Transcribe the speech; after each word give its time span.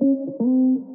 Welcome 0.00 0.86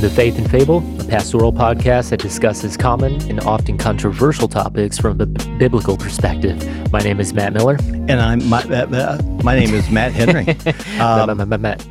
to 0.00 0.10
Faith 0.10 0.36
and 0.36 0.50
Fable, 0.50 0.80
pastoral 1.08 1.52
podcast 1.52 2.10
that 2.10 2.20
discusses 2.20 2.76
common 2.76 3.14
and 3.30 3.40
often 3.40 3.78
controversial 3.78 4.46
topics 4.46 4.98
from 4.98 5.18
a 5.20 5.26
b- 5.26 5.56
biblical 5.58 5.96
perspective. 5.96 6.92
My 6.92 7.00
name 7.00 7.18
is 7.18 7.32
Matt 7.32 7.54
Miller. 7.54 7.78
And 7.80 8.12
I'm 8.12 8.46
my, 8.48 8.62
uh, 8.64 8.86
uh, 8.86 9.22
my 9.42 9.58
name 9.58 9.72
is 9.74 9.90
Matt 9.90 10.12
Henry. 10.12 10.56
Um, 11.00 11.48
Matt. 11.62 11.86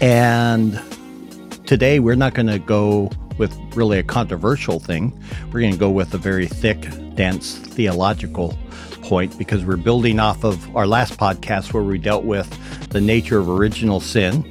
and 0.00 0.80
today 1.66 2.00
we're 2.00 2.16
not 2.16 2.34
going 2.34 2.48
to 2.48 2.58
go 2.58 3.10
with 3.38 3.56
really 3.74 3.98
a 3.98 4.02
controversial 4.02 4.78
thing. 4.78 5.18
We're 5.46 5.60
going 5.60 5.72
to 5.72 5.78
go 5.78 5.90
with 5.90 6.12
a 6.12 6.18
very 6.18 6.46
thick, 6.46 6.86
dense 7.14 7.56
theological 7.56 8.58
point 9.02 9.38
because 9.38 9.64
we're 9.64 9.76
building 9.76 10.20
off 10.20 10.44
of 10.44 10.76
our 10.76 10.86
last 10.86 11.18
podcast 11.18 11.72
where 11.72 11.82
we 11.82 11.96
dealt 11.96 12.24
with 12.24 12.48
the 12.90 13.00
nature 13.00 13.38
of 13.38 13.48
original 13.48 14.00
sin 14.00 14.44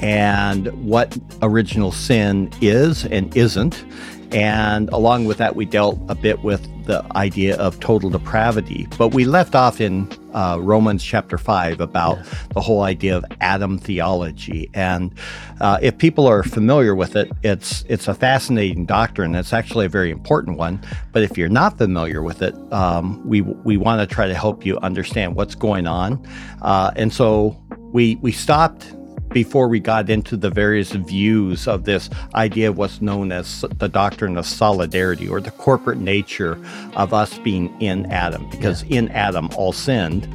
and 0.00 0.66
what 0.84 1.16
original 1.42 1.92
sin 1.92 2.50
is 2.60 3.04
and 3.06 3.34
isn't. 3.36 3.84
And 4.32 4.88
along 4.90 5.24
with 5.24 5.38
that, 5.38 5.56
we 5.56 5.64
dealt 5.64 5.98
a 6.08 6.14
bit 6.14 6.42
with 6.42 6.66
the 6.86 7.04
idea 7.16 7.56
of 7.56 7.80
total 7.80 8.10
depravity. 8.10 8.86
But 8.96 9.08
we 9.08 9.24
left 9.24 9.54
off 9.56 9.80
in 9.80 10.08
uh, 10.32 10.58
Romans 10.60 11.02
chapter 11.02 11.36
5 11.36 11.80
about 11.80 12.18
yeah. 12.18 12.24
the 12.54 12.60
whole 12.60 12.82
idea 12.82 13.16
of 13.16 13.24
Adam 13.40 13.76
theology. 13.76 14.70
And 14.72 15.12
uh, 15.60 15.78
if 15.82 15.98
people 15.98 16.28
are 16.28 16.44
familiar 16.44 16.94
with 16.94 17.16
it, 17.16 17.30
it's, 17.42 17.84
it's 17.88 18.06
a 18.06 18.14
fascinating 18.14 18.86
doctrine. 18.86 19.34
It's 19.34 19.52
actually 19.52 19.86
a 19.86 19.88
very 19.88 20.10
important 20.10 20.58
one. 20.58 20.80
But 21.12 21.24
if 21.24 21.36
you're 21.36 21.48
not 21.48 21.76
familiar 21.76 22.22
with 22.22 22.40
it, 22.40 22.54
um, 22.72 23.26
we, 23.26 23.40
we 23.40 23.76
want 23.76 24.00
to 24.00 24.14
try 24.14 24.28
to 24.28 24.34
help 24.34 24.64
you 24.64 24.78
understand 24.78 25.34
what's 25.34 25.56
going 25.56 25.88
on. 25.88 26.24
Uh, 26.62 26.92
and 26.94 27.12
so 27.12 27.60
we, 27.92 28.14
we 28.16 28.30
stopped 28.30 28.94
before 29.30 29.68
we 29.68 29.80
got 29.80 30.10
into 30.10 30.36
the 30.36 30.50
various 30.50 30.92
views 30.92 31.66
of 31.66 31.84
this 31.84 32.10
idea 32.34 32.68
of 32.68 32.78
what's 32.78 33.00
known 33.00 33.32
as 33.32 33.64
the 33.78 33.88
doctrine 33.88 34.36
of 34.36 34.46
solidarity 34.46 35.28
or 35.28 35.40
the 35.40 35.50
corporate 35.52 35.98
nature 35.98 36.58
of 36.96 37.14
us 37.14 37.38
being 37.38 37.80
in 37.80 38.06
Adam, 38.06 38.48
because 38.50 38.84
yeah. 38.84 38.98
in 38.98 39.08
Adam 39.10 39.48
all 39.56 39.72
sinned. 39.72 40.28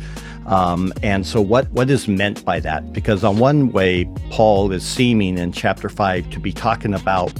Um, 0.47 0.93
and 1.01 1.25
so, 1.25 1.41
what, 1.41 1.69
what 1.71 1.89
is 1.89 2.07
meant 2.07 2.45
by 2.45 2.59
that? 2.59 2.93
Because, 2.93 3.23
on 3.23 3.39
one 3.39 3.71
way, 3.71 4.07
Paul 4.29 4.71
is 4.71 4.85
seeming 4.85 5.39
in 5.39 5.51
chapter 5.51 5.89
5 5.89 6.29
to 6.29 6.39
be 6.39 6.53
talking 6.53 6.93
about 6.93 7.33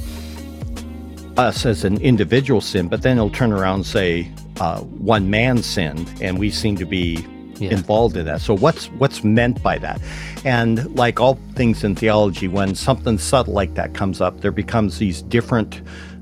us 1.38 1.66
as 1.66 1.84
an 1.84 2.02
individual 2.02 2.62
sin, 2.62 2.88
but 2.88 3.04
then 3.04 3.18
he'll 3.18 3.30
turn 3.30 3.52
around 3.52 3.76
and 3.76 3.86
say, 3.86 4.32
uh, 4.60 4.80
one 4.82 5.30
man 5.30 5.62
sinned, 5.62 6.12
and 6.20 6.40
we 6.40 6.50
seem 6.50 6.78
to 6.78 6.86
be 6.86 7.24
yeah. 7.60 7.72
involved 7.72 8.18
in 8.18 8.26
that. 8.26 8.42
So 8.42 8.56
what's 8.56 8.88
what's 8.92 9.24
meant 9.24 9.62
by 9.62 9.78
that? 9.80 10.02
And 10.44 10.96
like 10.96 11.20
all 11.20 11.40
things 11.54 11.84
in 11.84 11.96
theology, 11.96 12.48
when 12.48 12.76
something 12.76 13.18
subtle 13.18 13.54
like 13.54 13.74
that 13.76 13.94
comes 13.94 14.22
up, 14.22 14.42
there 14.42 14.52
becomes 14.52 14.98
these 14.98 15.22
different 15.22 15.82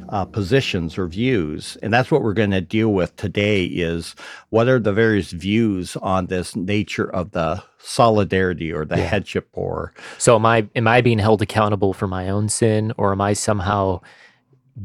uh, 0.10 0.26
positions 0.26 0.98
or 0.98 1.08
views, 1.08 1.76
and 1.82 1.92
that's 1.92 2.12
what 2.12 2.22
we're 2.22 2.34
going 2.34 2.52
to 2.52 2.62
deal 2.62 2.94
with 2.94 3.16
today. 3.16 3.66
Is 3.66 4.16
what 4.50 4.68
are 4.68 4.80
the 4.80 4.94
various 4.94 5.32
views 5.32 5.96
on 5.98 6.28
this 6.28 6.56
nature 6.56 7.12
of 7.12 7.32
the 7.32 7.64
solidarity 7.80 8.72
or 8.72 8.86
the 8.86 8.98
yeah. 8.98 9.04
headship 9.04 9.50
or 9.52 9.94
so 10.18 10.36
am 10.36 10.46
i 10.46 10.66
am 10.74 10.88
i 10.88 11.02
being 11.02 11.20
held 11.20 11.42
accountable 11.42 11.94
for 11.94 12.08
my 12.08 12.30
own 12.30 12.48
sin 12.48 12.94
or 12.98 13.12
am 13.12 13.20
i 13.20 13.34
somehow 13.34 14.00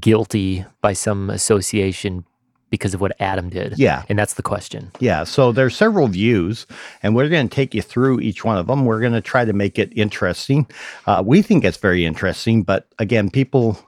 guilty 0.00 0.64
by 0.80 0.92
some 0.92 1.30
association 1.30 2.24
because 2.70 2.94
of 2.94 3.00
what 3.00 3.12
Adam 3.20 3.48
did. 3.48 3.78
Yeah. 3.78 4.04
And 4.08 4.18
that's 4.18 4.34
the 4.34 4.42
question. 4.42 4.90
Yeah. 5.00 5.24
So 5.24 5.52
there's 5.52 5.76
several 5.76 6.08
views, 6.08 6.66
and 7.02 7.14
we're 7.14 7.28
going 7.28 7.48
to 7.48 7.54
take 7.54 7.74
you 7.74 7.82
through 7.82 8.20
each 8.20 8.44
one 8.44 8.58
of 8.58 8.66
them. 8.66 8.84
We're 8.84 9.00
going 9.00 9.12
to 9.12 9.20
try 9.20 9.44
to 9.44 9.52
make 9.52 9.78
it 9.78 9.92
interesting. 9.96 10.66
Uh, 11.06 11.22
we 11.24 11.42
think 11.42 11.64
it's 11.64 11.78
very 11.78 12.04
interesting, 12.04 12.62
but 12.62 12.88
again, 12.98 13.30
people 13.30 13.78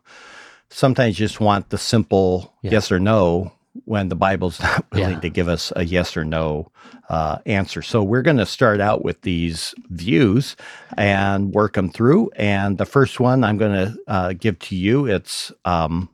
sometimes 0.71 1.17
just 1.17 1.41
want 1.41 1.71
the 1.71 1.79
simple 1.79 2.55
yeah. 2.63 2.73
yes 2.73 2.93
or 2.93 3.01
no 3.01 3.53
when 3.85 4.09
the 4.09 4.17
Bible's 4.17 4.61
not 4.63 4.85
willing 4.93 5.15
yeah. 5.15 5.21
to 5.21 5.31
give 5.31 5.49
us 5.49 5.73
a 5.77 5.85
yes 5.85 6.17
or 6.17 6.25
no 6.25 6.71
uh, 7.09 7.39
answer. 7.47 7.83
So 7.83 8.03
we're 8.03 8.23
going 8.23 8.37
to 8.37 8.47
start 8.47 8.81
out 8.81 9.05
with 9.05 9.23
these 9.23 9.75
views 9.89 10.57
and 10.97 11.53
work 11.53 11.75
them 11.75 11.91
through. 11.91 12.31
And 12.37 12.79
the 12.79 12.87
first 12.87 13.21
one 13.21 13.45
I'm 13.45 13.59
going 13.59 13.73
to 13.73 13.99
uh, 14.07 14.33
give 14.33 14.59
to 14.61 14.77
you, 14.77 15.07
it's 15.07 15.53
um, 15.65 16.09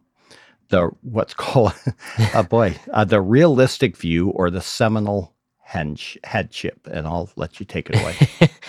the 0.68 0.90
what's 1.02 1.34
called 1.34 1.74
oh 2.34 2.42
boy 2.44 2.76
uh, 2.92 3.04
the 3.04 3.20
realistic 3.20 3.96
view 3.96 4.30
or 4.30 4.50
the 4.50 4.60
seminal 4.60 5.34
hench, 5.68 6.16
headship 6.24 6.86
and 6.90 7.06
i'll 7.06 7.30
let 7.36 7.60
you 7.60 7.66
take 7.66 7.90
it 7.90 8.00
away. 8.00 8.50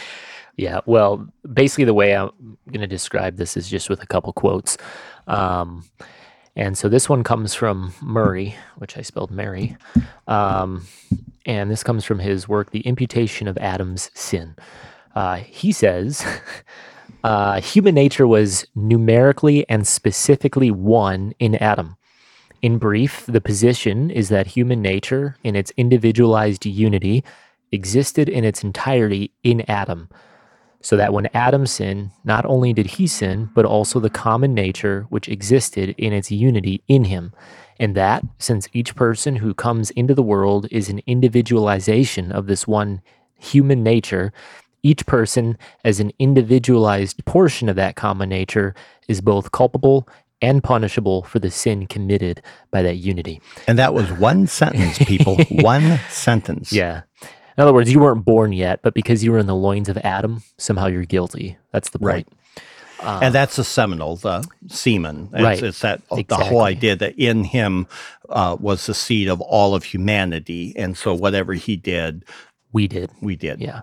Yeah 0.57 0.81
well 0.87 1.27
basically 1.53 1.85
the 1.85 1.93
way 1.93 2.15
i'm 2.15 2.57
going 2.69 2.81
to 2.81 2.87
describe 2.87 3.37
this 3.37 3.55
is 3.57 3.69
just 3.69 3.89
with 3.89 4.01
a 4.03 4.07
couple 4.07 4.33
quotes. 4.33 4.77
Um, 5.27 5.85
and 6.55 6.75
so 6.77 6.89
this 6.89 7.07
one 7.07 7.23
comes 7.23 7.53
from 7.53 7.93
murray 8.01 8.55
which 8.77 8.97
i 8.97 9.01
spelled 9.01 9.31
mary. 9.31 9.77
Um, 10.27 10.87
and 11.45 11.69
this 11.71 11.83
comes 11.83 12.05
from 12.05 12.19
his 12.19 12.47
work 12.47 12.71
the 12.71 12.81
imputation 12.81 13.47
of 13.47 13.57
adam's 13.59 14.09
sin. 14.15 14.55
Uh, 15.15 15.37
he 15.37 15.71
says 15.71 16.25
uh, 17.23 17.59
human 17.61 17.95
nature 17.95 18.27
was 18.27 18.65
numerically 18.75 19.67
and 19.69 19.87
specifically 19.87 20.71
one 20.71 21.33
in 21.39 21.55
Adam. 21.55 21.97
In 22.61 22.77
brief, 22.77 23.25
the 23.27 23.41
position 23.41 24.09
is 24.09 24.29
that 24.29 24.47
human 24.47 24.81
nature, 24.81 25.37
in 25.43 25.55
its 25.55 25.71
individualized 25.77 26.65
unity, 26.65 27.23
existed 27.71 28.29
in 28.29 28.43
its 28.43 28.63
entirety 28.63 29.31
in 29.43 29.61
Adam. 29.69 30.09
So 30.81 30.95
that 30.95 31.13
when 31.13 31.29
Adam 31.33 31.65
sinned, 31.65 32.11
not 32.23 32.45
only 32.45 32.71
did 32.71 32.85
he 32.87 33.07
sin, 33.07 33.49
but 33.53 33.65
also 33.65 33.99
the 33.99 34.09
common 34.09 34.53
nature 34.53 35.05
which 35.09 35.27
existed 35.27 35.93
in 35.97 36.13
its 36.13 36.31
unity 36.31 36.83
in 36.87 37.05
him. 37.05 37.33
And 37.79 37.93
that, 37.95 38.23
since 38.39 38.69
each 38.73 38.95
person 38.95 39.37
who 39.37 39.53
comes 39.53 39.91
into 39.91 40.15
the 40.15 40.23
world 40.23 40.67
is 40.71 40.89
an 40.89 41.01
individualization 41.05 42.31
of 42.31 42.47
this 42.47 42.67
one 42.67 43.01
human 43.37 43.83
nature, 43.83 44.33
each 44.87 45.05
person, 45.05 45.57
as 45.83 45.99
an 45.99 46.11
individualized 46.17 47.23
portion 47.25 47.67
of 47.67 47.75
that 47.75 47.95
common 47.95 48.29
nature, 48.29 48.73
is 49.07 49.19
both 49.19 49.51
culpable 49.51 50.07
and 50.41 50.63
punishable 50.63 51.23
for 51.23 51.39
the 51.39 51.51
sin 51.51 51.87
committed 51.87 52.41
by 52.71 52.81
that 52.81 52.95
unity. 52.95 53.41
And 53.67 53.77
that 53.77 53.93
was 53.93 54.11
one 54.13 54.47
sentence, 54.47 54.97
people. 54.99 55.37
one 55.49 55.99
sentence. 56.09 56.71
Yeah. 56.71 57.01
In 57.57 57.63
other 57.63 57.73
words, 57.73 57.91
you 57.91 57.99
weren't 57.99 58.23
born 58.23 58.53
yet, 58.53 58.81
but 58.81 58.93
because 58.93 59.23
you 59.23 59.31
were 59.31 59.39
in 59.39 59.47
the 59.47 59.55
loins 59.55 59.89
of 59.89 59.97
Adam, 59.97 60.43
somehow 60.57 60.87
you're 60.87 61.05
guilty. 61.05 61.57
That's 61.73 61.89
the 61.89 61.99
point. 61.99 62.27
Right. 62.27 62.27
Uh, 62.99 63.19
and 63.23 63.35
that's 63.35 63.57
the 63.57 63.63
seminal, 63.63 64.15
the 64.15 64.47
semen. 64.67 65.29
It's, 65.33 65.43
right. 65.43 65.61
It's 65.61 65.81
that 65.81 66.01
exactly. 66.11 66.23
the 66.23 66.43
whole 66.45 66.61
idea 66.61 66.95
that 66.95 67.15
in 67.17 67.43
him 67.43 67.87
uh, 68.29 68.57
was 68.59 68.85
the 68.85 68.93
seed 68.93 69.27
of 69.27 69.41
all 69.41 69.75
of 69.75 69.83
humanity, 69.83 70.73
and 70.75 70.97
so 70.97 71.13
whatever 71.13 71.53
he 71.53 71.75
did, 71.75 72.25
we 72.73 72.87
did. 72.87 73.11
We 73.21 73.35
did. 73.35 73.59
Yeah. 73.59 73.81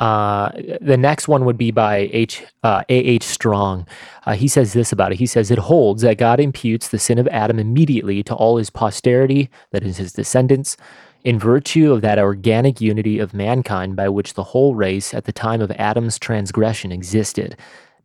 Uh, 0.00 0.50
the 0.80 0.96
next 0.96 1.28
one 1.28 1.44
would 1.44 1.58
be 1.58 1.70
by 1.70 2.08
H. 2.12 2.42
Uh, 2.62 2.82
A. 2.88 2.94
H. 2.94 3.22
Strong. 3.22 3.86
Uh, 4.24 4.32
he 4.32 4.48
says 4.48 4.72
this 4.72 4.92
about 4.92 5.12
it. 5.12 5.18
He 5.18 5.26
says 5.26 5.50
it 5.50 5.58
holds 5.58 6.00
that 6.02 6.16
God 6.16 6.40
imputes 6.40 6.88
the 6.88 6.98
sin 6.98 7.18
of 7.18 7.28
Adam 7.28 7.58
immediately 7.58 8.22
to 8.22 8.34
all 8.34 8.56
his 8.56 8.70
posterity, 8.70 9.50
that 9.72 9.84
is 9.84 9.98
his 9.98 10.14
descendants, 10.14 10.78
in 11.22 11.38
virtue 11.38 11.92
of 11.92 12.00
that 12.00 12.18
organic 12.18 12.80
unity 12.80 13.18
of 13.18 13.34
mankind 13.34 13.94
by 13.94 14.08
which 14.08 14.32
the 14.32 14.42
whole 14.42 14.74
race 14.74 15.12
at 15.12 15.26
the 15.26 15.32
time 15.32 15.60
of 15.60 15.70
Adam's 15.72 16.18
transgression 16.18 16.90
existed, 16.92 17.54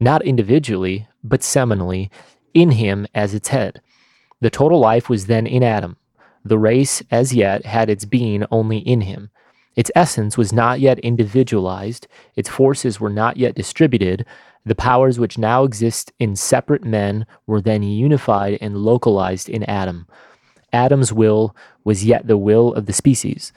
not 0.01 0.21
individually, 0.25 1.07
but 1.23 1.39
seminally, 1.39 2.09
in 2.53 2.71
him 2.71 3.07
as 3.15 3.33
its 3.33 3.47
head. 3.47 3.81
The 4.41 4.49
total 4.49 4.79
life 4.79 5.09
was 5.09 5.27
then 5.27 5.47
in 5.47 5.63
Adam. 5.63 5.95
The 6.43 6.59
race, 6.59 7.01
as 7.09 7.33
yet, 7.33 7.65
had 7.65 7.89
its 7.89 8.03
being 8.03 8.45
only 8.51 8.79
in 8.79 9.01
him. 9.01 9.29
Its 9.75 9.91
essence 9.95 10.37
was 10.37 10.53
not 10.53 10.79
yet 10.79 10.99
individualized, 10.99 12.07
its 12.35 12.49
forces 12.49 12.99
were 12.99 13.09
not 13.09 13.37
yet 13.37 13.55
distributed. 13.55 14.25
The 14.65 14.75
powers 14.75 15.19
which 15.19 15.37
now 15.37 15.63
exist 15.63 16.11
in 16.19 16.35
separate 16.35 16.83
men 16.83 17.25
were 17.45 17.61
then 17.61 17.83
unified 17.83 18.57
and 18.61 18.77
localized 18.77 19.47
in 19.49 19.63
Adam. 19.63 20.07
Adam's 20.73 21.13
will 21.13 21.55
was 21.83 22.03
yet 22.05 22.27
the 22.27 22.37
will 22.37 22.73
of 22.73 22.85
the 22.85 22.93
species. 22.93 23.53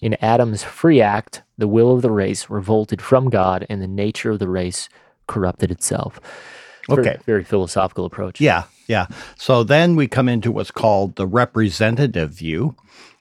In 0.00 0.16
Adam's 0.20 0.62
free 0.62 1.00
act, 1.00 1.42
the 1.56 1.68
will 1.68 1.92
of 1.94 2.02
the 2.02 2.10
race 2.10 2.50
revolted 2.50 3.00
from 3.02 3.30
God, 3.30 3.66
and 3.70 3.80
the 3.82 3.86
nature 3.88 4.30
of 4.30 4.38
the 4.38 4.48
race 4.48 4.88
corrupted 5.26 5.70
itself. 5.70 6.20
Very- 6.88 7.00
Okay. 7.08 7.16
Very, 7.26 7.44
philosophical 7.44 8.04
approach. 8.04 8.40
Yeah, 8.40 8.64
yeah. 8.88 9.06
So 9.36 9.62
then 9.62 9.94
we 9.96 10.08
come 10.08 10.28
into 10.28 10.50
what's 10.50 10.70
called 10.70 11.16
the 11.16 11.26
representative 11.26 12.30
view. 12.30 12.74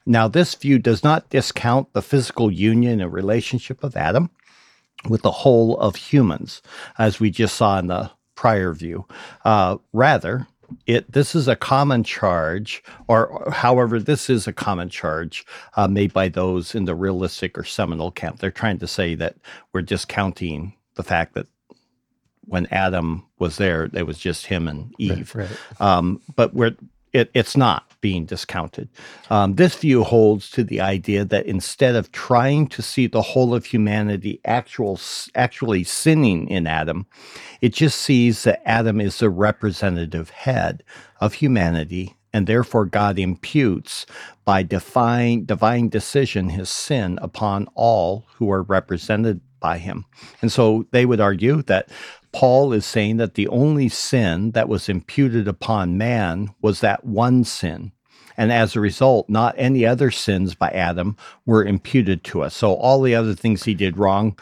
Now, 0.09 0.27
this 0.27 0.55
view 0.55 0.79
does 0.79 1.03
not 1.03 1.29
discount 1.29 1.93
the 1.93 2.01
physical 2.01 2.49
union 2.51 2.99
and 2.99 3.13
relationship 3.13 3.83
of 3.83 3.95
Adam 3.95 4.31
with 5.07 5.21
the 5.21 5.31
whole 5.31 5.77
of 5.77 5.95
humans, 5.95 6.63
as 6.97 7.19
we 7.19 7.29
just 7.29 7.55
saw 7.55 7.77
in 7.77 7.87
the 7.87 8.09
prior 8.33 8.73
view. 8.73 9.05
Uh, 9.45 9.77
rather, 9.93 10.47
it 10.87 11.11
this 11.11 11.35
is 11.35 11.47
a 11.47 11.55
common 11.55 12.03
charge, 12.03 12.83
or, 13.07 13.51
however, 13.51 13.99
this 13.99 14.31
is 14.31 14.47
a 14.47 14.53
common 14.53 14.89
charge 14.89 15.45
uh, 15.75 15.87
made 15.87 16.11
by 16.11 16.27
those 16.27 16.73
in 16.73 16.85
the 16.85 16.95
realistic 16.95 17.55
or 17.55 17.63
seminal 17.63 18.09
camp. 18.09 18.39
They're 18.39 18.49
trying 18.49 18.79
to 18.79 18.87
say 18.87 19.13
that 19.13 19.35
we're 19.73 19.83
discounting 19.83 20.73
the 20.95 21.03
fact 21.03 21.35
that 21.35 21.45
when 22.45 22.65
Adam 22.71 23.27
was 23.37 23.57
there, 23.57 23.91
it 23.93 24.07
was 24.07 24.17
just 24.17 24.47
him 24.47 24.67
and 24.67 24.91
Eve. 24.97 25.35
Right. 25.35 25.49
Um, 25.79 26.19
but 26.35 26.55
we're, 26.55 26.75
it, 27.13 27.29
it's 27.35 27.55
not 27.55 27.88
being 28.01 28.25
discounted. 28.25 28.89
Um, 29.29 29.55
this 29.55 29.75
view 29.75 30.03
holds 30.03 30.49
to 30.51 30.63
the 30.63 30.81
idea 30.81 31.25
that 31.25 31.45
instead 31.45 31.95
of 31.95 32.11
trying 32.11 32.67
to 32.67 32.81
see 32.81 33.07
the 33.07 33.21
whole 33.21 33.53
of 33.53 33.65
humanity 33.65 34.39
actual, 34.45 34.99
actually 35.35 35.83
sinning 35.83 36.47
in 36.47 36.67
Adam, 36.67 37.05
it 37.61 37.73
just 37.73 37.99
sees 37.99 38.43
that 38.43 38.61
Adam 38.67 39.01
is 39.01 39.19
the 39.19 39.29
representative 39.29 40.29
head 40.29 40.83
of 41.19 41.33
humanity, 41.35 42.15
and 42.31 42.47
therefore 42.47 42.85
God 42.85 43.17
imputes 43.19 44.05
by 44.45 44.63
divine, 44.63 45.45
divine 45.45 45.89
decision 45.89 46.49
his 46.49 46.69
sin 46.69 47.19
upon 47.21 47.67
all 47.75 48.25
who 48.35 48.51
are 48.51 48.63
represented 48.63 49.41
by 49.59 49.77
him. 49.77 50.05
And 50.41 50.51
so 50.51 50.85
they 50.91 51.05
would 51.05 51.19
argue 51.19 51.61
that 51.63 51.89
Paul 52.31 52.73
is 52.73 52.85
saying 52.85 53.17
that 53.17 53.35
the 53.35 53.47
only 53.47 53.89
sin 53.89 54.51
that 54.51 54.69
was 54.69 54.89
imputed 54.89 55.47
upon 55.47 55.97
man 55.97 56.49
was 56.61 56.81
that 56.81 57.03
one 57.05 57.43
sin. 57.43 57.91
And 58.37 58.51
as 58.51 58.75
a 58.75 58.79
result, 58.79 59.29
not 59.29 59.55
any 59.57 59.85
other 59.85 60.11
sins 60.11 60.55
by 60.55 60.69
Adam 60.69 61.17
were 61.45 61.65
imputed 61.65 62.23
to 62.25 62.41
us. 62.41 62.55
So 62.55 62.73
all 62.75 63.01
the 63.01 63.15
other 63.15 63.33
things 63.33 63.63
he 63.63 63.73
did 63.73 63.97
wrong, 63.97 64.37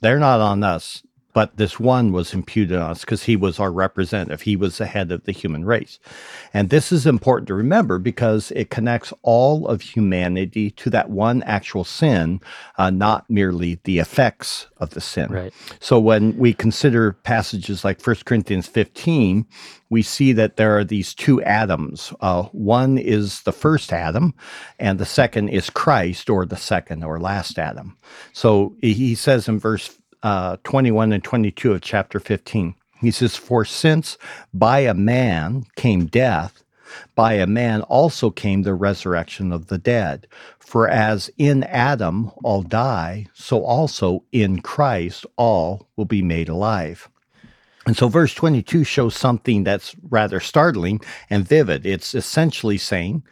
they're 0.00 0.18
not 0.18 0.40
on 0.40 0.62
us. 0.62 1.02
But 1.32 1.56
this 1.56 1.78
one 1.78 2.12
was 2.12 2.34
imputed 2.34 2.76
on 2.76 2.90
us 2.90 3.00
because 3.00 3.24
he 3.24 3.36
was 3.36 3.60
our 3.60 3.70
representative. 3.70 4.42
He 4.42 4.56
was 4.56 4.78
the 4.78 4.86
head 4.86 5.12
of 5.12 5.24
the 5.24 5.32
human 5.32 5.64
race. 5.64 5.98
And 6.52 6.70
this 6.70 6.90
is 6.90 7.06
important 7.06 7.48
to 7.48 7.54
remember 7.54 7.98
because 7.98 8.50
it 8.56 8.70
connects 8.70 9.12
all 9.22 9.66
of 9.68 9.80
humanity 9.80 10.70
to 10.72 10.90
that 10.90 11.10
one 11.10 11.42
actual 11.44 11.84
sin, 11.84 12.40
uh, 12.78 12.90
not 12.90 13.28
merely 13.30 13.78
the 13.84 13.98
effects 13.98 14.66
of 14.78 14.90
the 14.90 15.00
sin. 15.00 15.30
Right. 15.30 15.52
So 15.78 16.00
when 16.00 16.36
we 16.36 16.52
consider 16.52 17.12
passages 17.12 17.84
like 17.84 18.04
1 18.04 18.16
Corinthians 18.24 18.66
15, 18.66 19.46
we 19.90 20.02
see 20.02 20.32
that 20.32 20.56
there 20.56 20.78
are 20.78 20.84
these 20.84 21.14
two 21.14 21.42
Adams. 21.42 22.12
Uh, 22.20 22.44
one 22.52 22.96
is 22.96 23.42
the 23.42 23.52
first 23.52 23.92
Adam, 23.92 24.34
and 24.78 24.98
the 24.98 25.06
second 25.06 25.48
is 25.48 25.68
Christ, 25.68 26.30
or 26.30 26.46
the 26.46 26.56
second 26.56 27.02
or 27.02 27.20
last 27.20 27.58
Adam. 27.58 27.96
So 28.32 28.74
he 28.80 29.14
says 29.14 29.48
in 29.48 29.58
verse 29.58 29.99
uh, 30.22 30.56
21 30.64 31.12
and 31.12 31.24
22 31.24 31.72
of 31.72 31.80
chapter 31.80 32.20
15, 32.20 32.74
he 33.00 33.10
says, 33.10 33.36
For 33.36 33.64
since 33.64 34.18
by 34.52 34.80
a 34.80 34.94
man 34.94 35.64
came 35.76 36.06
death, 36.06 36.62
by 37.14 37.34
a 37.34 37.46
man 37.46 37.82
also 37.82 38.30
came 38.30 38.62
the 38.62 38.74
resurrection 38.74 39.52
of 39.52 39.68
the 39.68 39.78
dead. 39.78 40.26
For 40.58 40.88
as 40.88 41.30
in 41.38 41.64
Adam 41.64 42.30
all 42.42 42.62
die, 42.62 43.26
so 43.32 43.64
also 43.64 44.24
in 44.32 44.60
Christ 44.60 45.24
all 45.36 45.88
will 45.96 46.04
be 46.04 46.22
made 46.22 46.48
alive. 46.48 47.08
And 47.90 47.96
so 47.96 48.06
verse 48.06 48.32
22 48.34 48.84
shows 48.84 49.16
something 49.16 49.64
that's 49.64 49.96
rather 50.10 50.38
startling 50.38 51.00
and 51.28 51.44
vivid. 51.44 51.84
It's 51.84 52.14
essentially 52.14 52.78
saying 52.78 53.24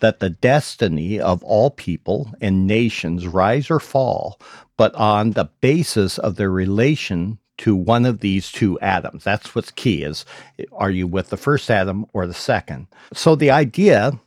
that 0.00 0.20
the 0.20 0.28
destiny 0.28 1.18
of 1.18 1.42
all 1.42 1.70
people 1.70 2.30
and 2.38 2.66
nations 2.66 3.26
rise 3.26 3.70
or 3.70 3.80
fall, 3.80 4.38
but 4.76 4.94
on 4.96 5.30
the 5.30 5.48
basis 5.62 6.18
of 6.18 6.36
their 6.36 6.50
relation 6.50 7.38
to 7.56 7.74
one 7.74 8.04
of 8.04 8.20
these 8.20 8.52
two 8.52 8.78
Adams. 8.80 9.24
That's 9.24 9.54
what's 9.54 9.70
key 9.70 10.02
is 10.02 10.26
are 10.72 10.90
you 10.90 11.06
with 11.06 11.30
the 11.30 11.38
first 11.38 11.70
Adam 11.70 12.04
or 12.12 12.26
the 12.26 12.34
second? 12.34 12.88
So 13.14 13.34
the 13.34 13.50
idea 13.50 14.20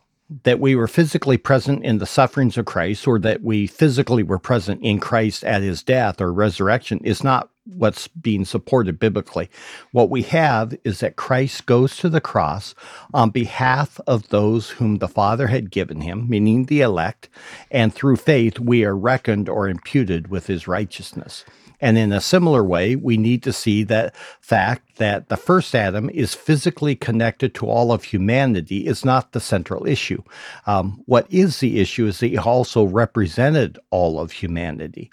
that 0.45 0.59
we 0.59 0.73
were 0.73 0.87
physically 0.87 1.37
present 1.37 1.85
in 1.85 1.99
the 1.99 2.07
sufferings 2.07 2.57
of 2.57 2.65
Christ 2.65 3.07
or 3.07 3.19
that 3.19 3.43
we 3.43 3.67
physically 3.67 4.23
were 4.23 4.39
present 4.39 4.81
in 4.83 4.99
Christ 4.99 5.43
at 5.43 5.61
his 5.61 5.83
death 5.83 6.19
or 6.19 6.33
resurrection 6.33 7.01
is 7.03 7.23
not 7.23 7.51
what's 7.65 8.07
being 8.07 8.45
supported 8.45 8.99
biblically. 8.99 9.49
What 9.91 10.09
we 10.09 10.23
have 10.23 10.77
is 10.83 10.99
that 10.99 11.15
Christ 11.15 11.65
goes 11.65 11.97
to 11.97 12.09
the 12.09 12.21
cross 12.21 12.75
on 13.13 13.29
behalf 13.31 13.99
of 14.07 14.29
those 14.29 14.71
whom 14.71 14.97
the 14.97 15.07
Father 15.07 15.47
had 15.47 15.71
given 15.71 16.01
him, 16.01 16.29
meaning 16.29 16.65
the 16.65 16.81
elect, 16.81 17.29
and 17.71 17.93
through 17.93 18.17
faith 18.17 18.59
we 18.59 18.83
are 18.83 18.95
reckoned 18.95 19.49
or 19.49 19.67
imputed 19.67 20.27
with 20.27 20.47
his 20.47 20.67
righteousness. 20.67 21.43
And 21.81 21.97
in 21.97 22.11
a 22.11 22.21
similar 22.21 22.63
way, 22.63 22.95
we 22.95 23.17
need 23.17 23.43
to 23.43 23.53
see 23.53 23.83
that 23.83 24.15
fact 24.39 24.97
that 24.97 25.29
the 25.29 25.37
first 25.37 25.75
Adam 25.75 26.09
is 26.09 26.33
physically 26.33 26.95
connected 26.95 27.53
to 27.55 27.67
all 27.67 27.91
of 27.91 28.05
humanity 28.05 28.87
is 28.87 29.03
not 29.03 29.31
the 29.31 29.39
central 29.39 29.85
issue. 29.85 30.23
Um, 30.67 31.03
what 31.05 31.27
is 31.29 31.59
the 31.59 31.79
issue 31.79 32.07
is 32.07 32.19
that 32.19 32.27
he 32.27 32.37
also 32.37 32.83
represented 32.83 33.77
all 33.89 34.19
of 34.19 34.31
humanity. 34.31 35.11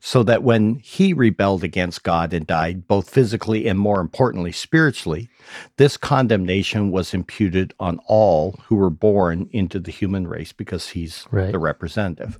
So 0.00 0.22
that 0.24 0.42
when 0.42 0.76
he 0.76 1.12
rebelled 1.12 1.64
against 1.64 1.93
God 1.98 2.32
and 2.32 2.46
died, 2.46 2.86
both 2.88 3.10
physically 3.10 3.66
and 3.66 3.78
more 3.78 4.00
importantly, 4.00 4.52
spiritually, 4.52 5.28
this 5.76 5.96
condemnation 5.96 6.90
was 6.90 7.12
imputed 7.14 7.74
on 7.78 8.00
all 8.06 8.58
who 8.66 8.76
were 8.76 8.90
born 8.90 9.48
into 9.52 9.78
the 9.78 9.90
human 9.92 10.26
race 10.26 10.52
because 10.52 10.88
he's 10.90 11.26
Right. 11.30 11.52
the 11.52 11.58
representative. 11.58 12.38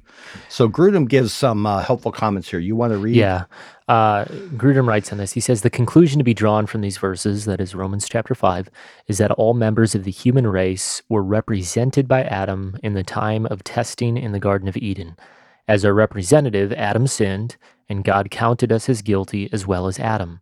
So 0.49 0.69
Grudem 0.69 1.09
gives 1.09 1.33
some 1.33 1.67
uh, 1.67 1.83
helpful 1.83 2.13
comments 2.13 2.49
here. 2.51 2.59
You 2.61 2.77
want 2.77 2.93
to 2.93 2.99
read? 2.99 3.17
Yeah. 3.17 3.45
Uh, 3.89 4.25
Grudem 4.57 4.87
writes 4.87 5.13
on 5.13 5.19
this. 5.19 5.33
He 5.33 5.41
says 5.41 5.61
the 5.63 5.69
conclusion 5.71 6.19
to 6.19 6.25
be 6.25 6.33
drawn 6.35 6.67
from 6.67 6.81
these 6.81 6.97
verses, 6.97 7.45
that 7.45 7.61
is 7.61 7.75
Romans 7.75 8.09
chapter 8.09 8.35
5, 8.35 8.71
is 9.09 9.19
that 9.19 9.31
all 9.33 9.53
members 9.53 9.95
of 9.95 10.05
the 10.05 10.11
human 10.11 10.47
race 10.47 11.03
were 11.11 11.23
represented 11.23 12.09
by 12.09 12.23
Adam 12.23 12.79
in 12.83 12.95
the 12.95 13.03
time 13.05 13.45
of 13.47 13.63
testing 13.63 14.17
in 14.17 14.33
the 14.33 14.41
Garden 14.41 14.69
of 14.69 14.77
Eden. 14.79 15.17
As 15.67 15.85
our 15.85 15.95
representative, 15.95 16.73
Adam 16.73 17.07
sinned, 17.07 17.57
and 17.89 18.05
God 18.05 18.31
counted 18.31 18.71
us 18.71 18.89
as 18.89 19.03
guilty 19.03 19.49
as 19.53 19.67
well 19.67 19.87
as 19.87 19.99
Adam. 19.99 20.41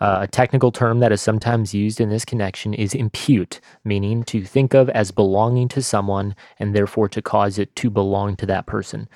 Uh, 0.00 0.18
a 0.22 0.26
technical 0.26 0.72
term 0.72 1.00
that 1.00 1.12
is 1.12 1.20
sometimes 1.20 1.74
used 1.74 2.00
in 2.00 2.08
this 2.08 2.24
connection 2.24 2.74
is 2.74 2.94
impute, 2.94 3.60
meaning 3.84 4.24
to 4.24 4.42
think 4.44 4.74
of 4.74 4.88
as 4.90 5.10
belonging 5.10 5.68
to 5.68 5.82
someone 5.82 6.34
and 6.58 6.74
therefore 6.74 7.08
to 7.08 7.22
cause 7.22 7.58
it 7.58 7.74
to 7.76 7.90
belong 7.90 8.36
to 8.36 8.46
that 8.46 8.66
person. 8.66 9.08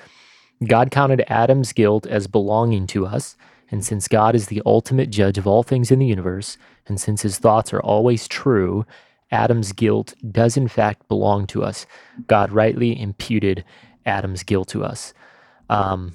God 0.65 0.91
counted 0.91 1.23
Adam's 1.27 1.73
guilt 1.73 2.05
as 2.05 2.27
belonging 2.27 2.85
to 2.87 3.05
us, 3.05 3.35
and 3.71 3.83
since 3.83 4.07
God 4.07 4.35
is 4.35 4.47
the 4.47 4.61
ultimate 4.65 5.09
judge 5.09 5.37
of 5.37 5.47
all 5.47 5.63
things 5.63 5.91
in 5.91 5.99
the 5.99 6.05
universe, 6.05 6.57
and 6.87 6.99
since 6.99 7.21
his 7.23 7.37
thoughts 7.39 7.73
are 7.73 7.81
always 7.81 8.27
true, 8.27 8.85
Adam's 9.31 9.71
guilt 9.73 10.13
does 10.31 10.57
in 10.57 10.67
fact 10.67 11.07
belong 11.07 11.45
to 11.47 11.63
us. 11.63 11.85
God 12.27 12.51
rightly 12.51 12.99
imputed 12.99 13.63
Adam's 14.05 14.43
guilt 14.43 14.67
to 14.69 14.83
us. 14.83 15.13
Um, 15.69 16.13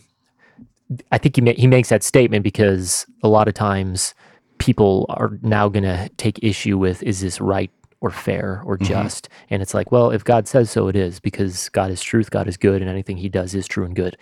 I 1.11 1.18
think 1.18 1.37
he 1.37 1.42
ma- 1.42 1.52
he 1.56 1.66
makes 1.66 1.88
that 1.88 2.02
statement 2.02 2.44
because 2.44 3.06
a 3.23 3.28
lot 3.28 3.49
of 3.49 3.54
times 3.54 4.14
people 4.58 5.06
are 5.08 5.38
now 5.42 5.68
going 5.68 5.84
to 5.84 6.08
take 6.16 6.42
issue 6.42 6.78
with 6.78 7.02
is 7.02 7.20
this 7.20 7.40
right 7.40 7.70
or 8.00 8.11
fair 8.11 8.62
or 8.66 8.76
just, 8.76 9.28
and 9.49 9.62
it's 9.62 9.73
like, 9.73 9.90
well, 9.90 10.11
if 10.11 10.25
God 10.25 10.46
says 10.46 10.70
so, 10.70 10.88
it 10.88 10.96
is 10.96 11.20
because 11.20 11.70
God 11.70 11.90
is 11.90 12.02
truth, 12.02 12.30
God 12.30 12.46
is 12.46 12.58
good, 12.58 12.82
and 12.82 12.90
anything 12.90 13.16
He 13.16 13.30
does 13.30 13.54
is 13.54 13.66
true 13.66 13.84
and 13.84 13.96
good. 13.96 14.16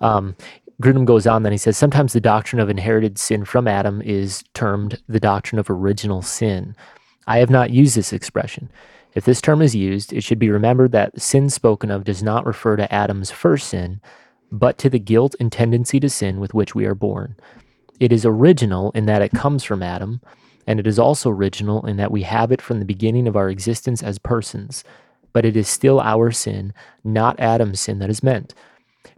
Um, 0.00 0.36
Grudem 0.82 1.04
goes 1.04 1.26
on, 1.26 1.42
then 1.42 1.52
he 1.52 1.58
says 1.58 1.76
sometimes 1.76 2.12
the 2.12 2.20
doctrine 2.20 2.60
of 2.60 2.68
inherited 2.68 3.16
sin 3.16 3.44
from 3.44 3.68
Adam 3.68 4.02
is 4.02 4.42
termed 4.52 5.00
the 5.08 5.20
doctrine 5.20 5.58
of 5.58 5.70
original 5.70 6.22
sin. 6.22 6.74
I 7.26 7.38
have 7.38 7.50
not 7.50 7.70
used 7.70 7.96
this 7.96 8.12
expression. 8.12 8.70
If 9.14 9.24
this 9.24 9.40
term 9.40 9.62
is 9.62 9.74
used, 9.74 10.12
it 10.12 10.24
should 10.24 10.38
be 10.38 10.50
remembered 10.50 10.92
that 10.92 11.20
sin 11.20 11.50
spoken 11.50 11.90
of 11.90 12.04
does 12.04 12.22
not 12.22 12.46
refer 12.46 12.76
to 12.76 12.92
Adam's 12.92 13.30
first 13.30 13.68
sin, 13.68 14.00
but 14.52 14.76
to 14.78 14.90
the 14.90 14.98
guilt 14.98 15.34
and 15.40 15.50
tendency 15.50 15.98
to 15.98 16.10
sin 16.10 16.38
with 16.38 16.52
which 16.52 16.74
we 16.74 16.84
are 16.84 16.94
born. 16.94 17.34
It 17.98 18.12
is 18.12 18.26
original 18.26 18.92
in 18.92 19.06
that 19.06 19.22
it 19.22 19.32
comes 19.32 19.64
from 19.64 19.82
Adam, 19.82 20.20
and 20.66 20.78
it 20.78 20.86
is 20.86 20.98
also 20.98 21.30
original 21.30 21.86
in 21.86 21.96
that 21.96 22.12
we 22.12 22.22
have 22.22 22.52
it 22.52 22.60
from 22.60 22.78
the 22.78 22.84
beginning 22.84 23.26
of 23.26 23.34
our 23.34 23.48
existence 23.48 24.02
as 24.02 24.18
persons. 24.18 24.84
But 25.32 25.46
it 25.46 25.56
is 25.56 25.68
still 25.68 25.98
our 25.98 26.30
sin, 26.30 26.74
not 27.02 27.40
Adam's 27.40 27.80
sin, 27.80 27.98
that 28.00 28.10
is 28.10 28.22
meant. 28.22 28.54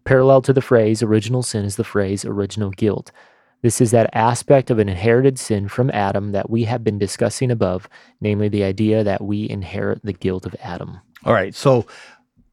Parallel 0.04 0.40
to 0.42 0.52
the 0.52 0.62
phrase 0.62 1.02
original 1.02 1.42
sin 1.42 1.64
is 1.64 1.76
the 1.76 1.84
phrase 1.84 2.24
original 2.24 2.70
guilt. 2.70 3.10
This 3.62 3.80
is 3.80 3.90
that 3.90 4.10
aspect 4.12 4.70
of 4.70 4.78
an 4.78 4.88
inherited 4.88 5.38
sin 5.38 5.68
from 5.68 5.90
Adam 5.90 6.32
that 6.32 6.48
we 6.48 6.64
have 6.64 6.84
been 6.84 6.98
discussing 6.98 7.50
above, 7.50 7.88
namely 8.20 8.48
the 8.48 8.62
idea 8.62 9.02
that 9.02 9.22
we 9.22 9.48
inherit 9.48 10.04
the 10.04 10.12
guilt 10.12 10.46
of 10.46 10.54
Adam. 10.60 11.00
All 11.24 11.32
right. 11.32 11.54
So, 11.54 11.86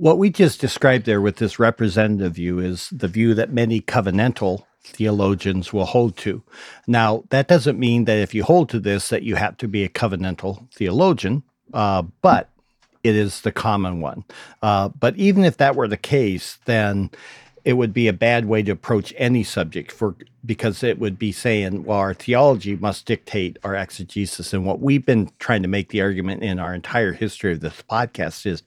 what 0.01 0.17
we 0.17 0.31
just 0.31 0.59
described 0.59 1.05
there 1.05 1.21
with 1.21 1.35
this 1.35 1.59
representative 1.59 2.33
view 2.33 2.57
is 2.57 2.89
the 2.89 3.07
view 3.07 3.35
that 3.35 3.53
many 3.53 3.79
covenantal 3.79 4.63
theologians 4.83 5.71
will 5.71 5.85
hold 5.85 6.17
to. 6.17 6.41
Now, 6.87 7.23
that 7.29 7.47
doesn't 7.47 7.77
mean 7.77 8.05
that 8.05 8.17
if 8.17 8.33
you 8.33 8.43
hold 8.43 8.67
to 8.69 8.79
this 8.79 9.09
that 9.09 9.21
you 9.21 9.35
have 9.35 9.57
to 9.57 9.67
be 9.67 9.83
a 9.83 9.89
covenantal 9.89 10.67
theologian, 10.73 11.43
uh, 11.71 12.01
but 12.23 12.49
it 13.03 13.15
is 13.15 13.41
the 13.41 13.51
common 13.51 14.01
one. 14.01 14.25
Uh, 14.63 14.89
but 14.89 15.15
even 15.17 15.45
if 15.45 15.57
that 15.57 15.75
were 15.75 15.87
the 15.87 15.97
case, 15.97 16.57
then 16.65 17.11
it 17.63 17.73
would 17.73 17.93
be 17.93 18.07
a 18.07 18.13
bad 18.13 18.45
way 18.45 18.63
to 18.63 18.71
approach 18.71 19.13
any 19.17 19.43
subject 19.43 19.91
for 19.91 20.15
because 20.45 20.83
it 20.83 20.97
would 20.99 21.19
be 21.19 21.31
saying, 21.31 21.83
well, 21.83 21.97
our 21.99 22.13
theology 22.13 22.75
must 22.75 23.05
dictate 23.05 23.57
our 23.63 23.75
exegesis. 23.75 24.53
And 24.53 24.65
what 24.65 24.79
we've 24.79 25.05
been 25.05 25.29
trying 25.39 25.61
to 25.61 25.67
make 25.67 25.89
the 25.89 26.01
argument 26.01 26.41
in 26.43 26.59
our 26.59 26.73
entire 26.73 27.13
history 27.13 27.53
of 27.53 27.59
this 27.59 27.83
podcast 27.89 28.45
is 28.45 28.63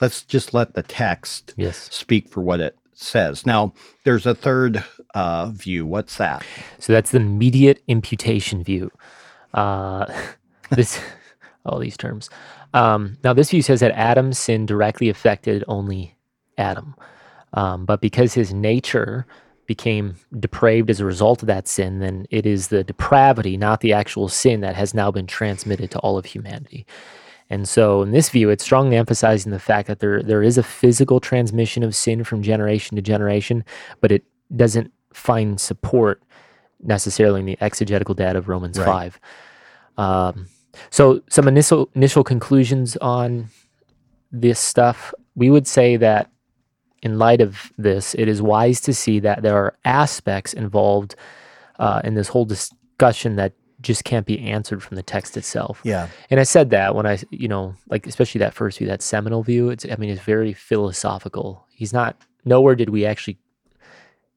let's 0.00 0.22
just 0.22 0.54
let 0.54 0.74
the 0.74 0.82
text 0.82 1.52
Yes. 1.56 1.88
speak 1.92 2.28
for 2.28 2.40
what 2.40 2.60
it 2.60 2.76
says. 2.94 3.44
Now, 3.44 3.74
there's 4.04 4.24
a 4.26 4.34
third 4.34 4.82
uh, 5.14 5.50
view. 5.50 5.84
What's 5.86 6.16
that? 6.16 6.44
So 6.78 6.92
that's 6.94 7.10
the 7.10 7.18
immediate 7.18 7.82
imputation 7.88 8.64
view. 8.64 8.90
Uh, 9.52 10.06
this, 10.70 11.00
all 11.66 11.78
these 11.78 11.96
terms. 11.96 12.30
Um, 12.74 13.18
now, 13.22 13.32
this 13.34 13.50
view 13.50 13.62
says 13.62 13.80
that 13.80 13.92
Adam's 13.92 14.38
sin 14.38 14.64
directly 14.66 15.08
affected 15.10 15.62
only 15.68 16.14
Adam, 16.56 16.94
um, 17.54 17.84
but 17.84 18.00
because 18.00 18.34
his 18.34 18.52
nature 18.52 19.26
became 19.66 20.16
depraved 20.40 20.88
as 20.88 20.98
a 20.98 21.04
result 21.04 21.42
of 21.42 21.46
that 21.46 21.68
sin, 21.68 21.98
then 21.98 22.26
it 22.30 22.46
is 22.46 22.68
the 22.68 22.82
depravity, 22.82 23.56
not 23.56 23.80
the 23.80 23.92
actual 23.92 24.28
sin, 24.28 24.60
that 24.60 24.74
has 24.74 24.94
now 24.94 25.10
been 25.10 25.26
transmitted 25.26 25.90
to 25.90 25.98
all 25.98 26.16
of 26.16 26.24
humanity. 26.24 26.86
And 27.50 27.68
so, 27.68 28.02
in 28.02 28.10
this 28.10 28.28
view, 28.30 28.50
it's 28.50 28.64
strongly 28.64 28.96
emphasizing 28.96 29.52
the 29.52 29.58
fact 29.58 29.88
that 29.88 30.00
there 30.00 30.22
there 30.22 30.42
is 30.42 30.58
a 30.58 30.62
physical 30.62 31.20
transmission 31.20 31.82
of 31.82 31.94
sin 31.94 32.24
from 32.24 32.42
generation 32.42 32.96
to 32.96 33.02
generation, 33.02 33.64
but 34.00 34.12
it 34.12 34.24
doesn't 34.54 34.92
find 35.12 35.60
support 35.60 36.22
necessarily 36.82 37.40
in 37.40 37.46
the 37.46 37.58
exegetical 37.60 38.14
data 38.14 38.38
of 38.38 38.48
Romans 38.48 38.78
Right. 38.78 38.84
five. 38.86 39.20
Um, 39.96 40.46
so, 40.90 41.22
some 41.28 41.48
initial 41.48 41.90
initial 41.94 42.22
conclusions 42.22 42.96
on 42.98 43.48
this 44.30 44.58
stuff, 44.58 45.14
we 45.34 45.50
would 45.50 45.66
say 45.66 45.96
that 45.96 46.30
in 47.02 47.18
light 47.18 47.40
of 47.40 47.72
this, 47.78 48.14
it 48.14 48.28
is 48.28 48.42
wise 48.42 48.80
to 48.82 48.94
see 48.94 49.20
that 49.20 49.42
there 49.42 49.56
are 49.56 49.76
aspects 49.84 50.52
involved 50.52 51.14
uh, 51.78 52.00
in 52.04 52.14
this 52.14 52.28
whole 52.28 52.44
discussion 52.44 53.36
that 53.36 53.52
just 53.80 54.04
can't 54.04 54.26
be 54.26 54.40
answered 54.40 54.82
from 54.82 54.96
the 54.96 55.02
text 55.02 55.36
itself. 55.36 55.80
Yeah. 55.84 56.08
And 56.30 56.40
I 56.40 56.42
said 56.42 56.70
that 56.70 56.94
when 56.94 57.06
I, 57.06 57.18
you 57.30 57.46
know, 57.46 57.74
like 57.88 58.06
especially 58.06 58.40
that 58.40 58.54
first 58.54 58.78
view, 58.78 58.88
that 58.88 59.02
seminal 59.02 59.42
view. 59.42 59.70
It's, 59.70 59.86
I 59.88 59.94
mean, 59.96 60.10
it's 60.10 60.22
very 60.22 60.52
philosophical. 60.52 61.64
He's 61.70 61.92
not. 61.92 62.16
Nowhere 62.44 62.74
did 62.74 62.88
we 62.88 63.06
actually 63.06 63.38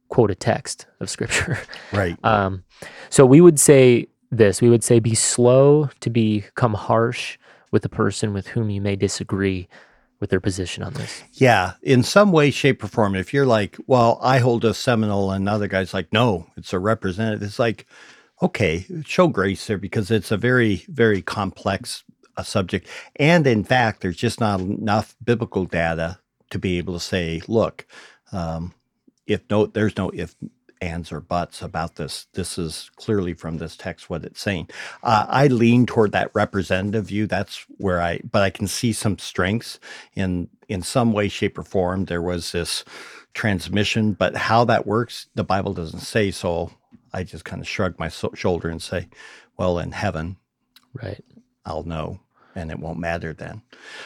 quote 0.09 0.29
a 0.29 0.35
text 0.35 0.85
of 0.99 1.09
scripture. 1.09 1.57
Right. 1.91 2.17
Um, 2.23 2.63
so 3.09 3.25
we 3.25 3.41
would 3.41 3.59
say 3.59 4.07
this. 4.29 4.61
We 4.61 4.69
would 4.69 4.83
say, 4.83 4.99
be 4.99 5.15
slow 5.15 5.89
to 5.99 6.09
become 6.09 6.73
harsh 6.73 7.37
with 7.71 7.81
the 7.81 7.89
person 7.89 8.33
with 8.33 8.47
whom 8.47 8.69
you 8.69 8.79
may 8.79 8.95
disagree 8.95 9.67
with 10.21 10.29
their 10.29 10.39
position 10.39 10.83
on 10.83 10.93
this. 10.93 11.23
Yeah, 11.33 11.73
in 11.81 12.03
some 12.03 12.31
way, 12.31 12.51
shape, 12.51 12.81
or 12.83 12.87
form. 12.87 13.15
If 13.15 13.33
you're 13.33 13.45
like, 13.45 13.75
well, 13.87 14.19
I 14.21 14.37
hold 14.37 14.63
a 14.63 14.73
seminal, 14.73 15.31
and 15.31 15.49
other 15.49 15.67
guy's 15.67 15.93
like, 15.93 16.13
no, 16.13 16.47
it's 16.55 16.71
a 16.71 16.79
representative. 16.79 17.43
It's 17.43 17.59
like, 17.59 17.85
okay, 18.41 18.85
show 19.03 19.27
grace 19.27 19.67
there 19.67 19.79
because 19.79 20.11
it's 20.11 20.31
a 20.31 20.37
very, 20.37 20.85
very 20.87 21.21
complex 21.21 22.03
uh, 22.37 22.43
subject, 22.43 22.87
and 23.17 23.45
in 23.45 23.65
fact, 23.65 24.01
there's 24.01 24.15
just 24.15 24.39
not 24.39 24.61
enough 24.61 25.17
biblical 25.21 25.65
data 25.65 26.19
to 26.51 26.59
be 26.59 26.77
able 26.77 26.93
to 26.93 26.99
say, 26.99 27.41
look, 27.47 27.85
um, 28.31 28.73
if 29.25 29.41
no, 29.49 29.65
there's 29.65 29.97
no 29.97 30.09
if 30.11 30.35
ands 30.81 31.11
or 31.11 31.21
buts 31.21 31.61
about 31.61 31.95
this. 31.95 32.27
This 32.33 32.57
is 32.57 32.89
clearly 32.95 33.33
from 33.33 33.57
this 33.57 33.75
text 33.77 34.09
what 34.09 34.23
it's 34.23 34.41
saying. 34.41 34.69
Uh, 35.03 35.25
I 35.29 35.47
lean 35.47 35.85
toward 35.85 36.11
that 36.13 36.31
representative 36.33 37.05
view. 37.05 37.27
That's 37.27 37.65
where 37.77 38.01
I, 38.01 38.19
but 38.29 38.41
I 38.41 38.49
can 38.49 38.67
see 38.67 38.91
some 38.93 39.17
strengths 39.19 39.79
in 40.15 40.49
in 40.67 40.81
some 40.81 41.11
way, 41.13 41.27
shape, 41.27 41.57
or 41.57 41.63
form. 41.63 42.05
There 42.05 42.21
was 42.21 42.51
this 42.51 42.83
transmission, 43.33 44.13
but 44.13 44.35
how 44.35 44.63
that 44.65 44.87
works, 44.87 45.27
the 45.35 45.43
Bible 45.43 45.73
doesn't 45.73 45.99
say. 45.99 46.31
So 46.31 46.71
I 47.13 47.23
just 47.23 47.45
kind 47.45 47.61
of 47.61 47.67
shrug 47.67 47.99
my 47.99 48.07
so- 48.09 48.31
shoulder 48.35 48.69
and 48.69 48.81
say, 48.81 49.07
"Well, 49.57 49.79
in 49.79 49.91
heaven, 49.91 50.37
Right. 50.93 51.23
I'll 51.65 51.83
know." 51.83 52.19
And 52.55 52.69
it 52.69 52.79
won't 52.79 52.99
matter 52.99 53.33
then. 53.33 53.61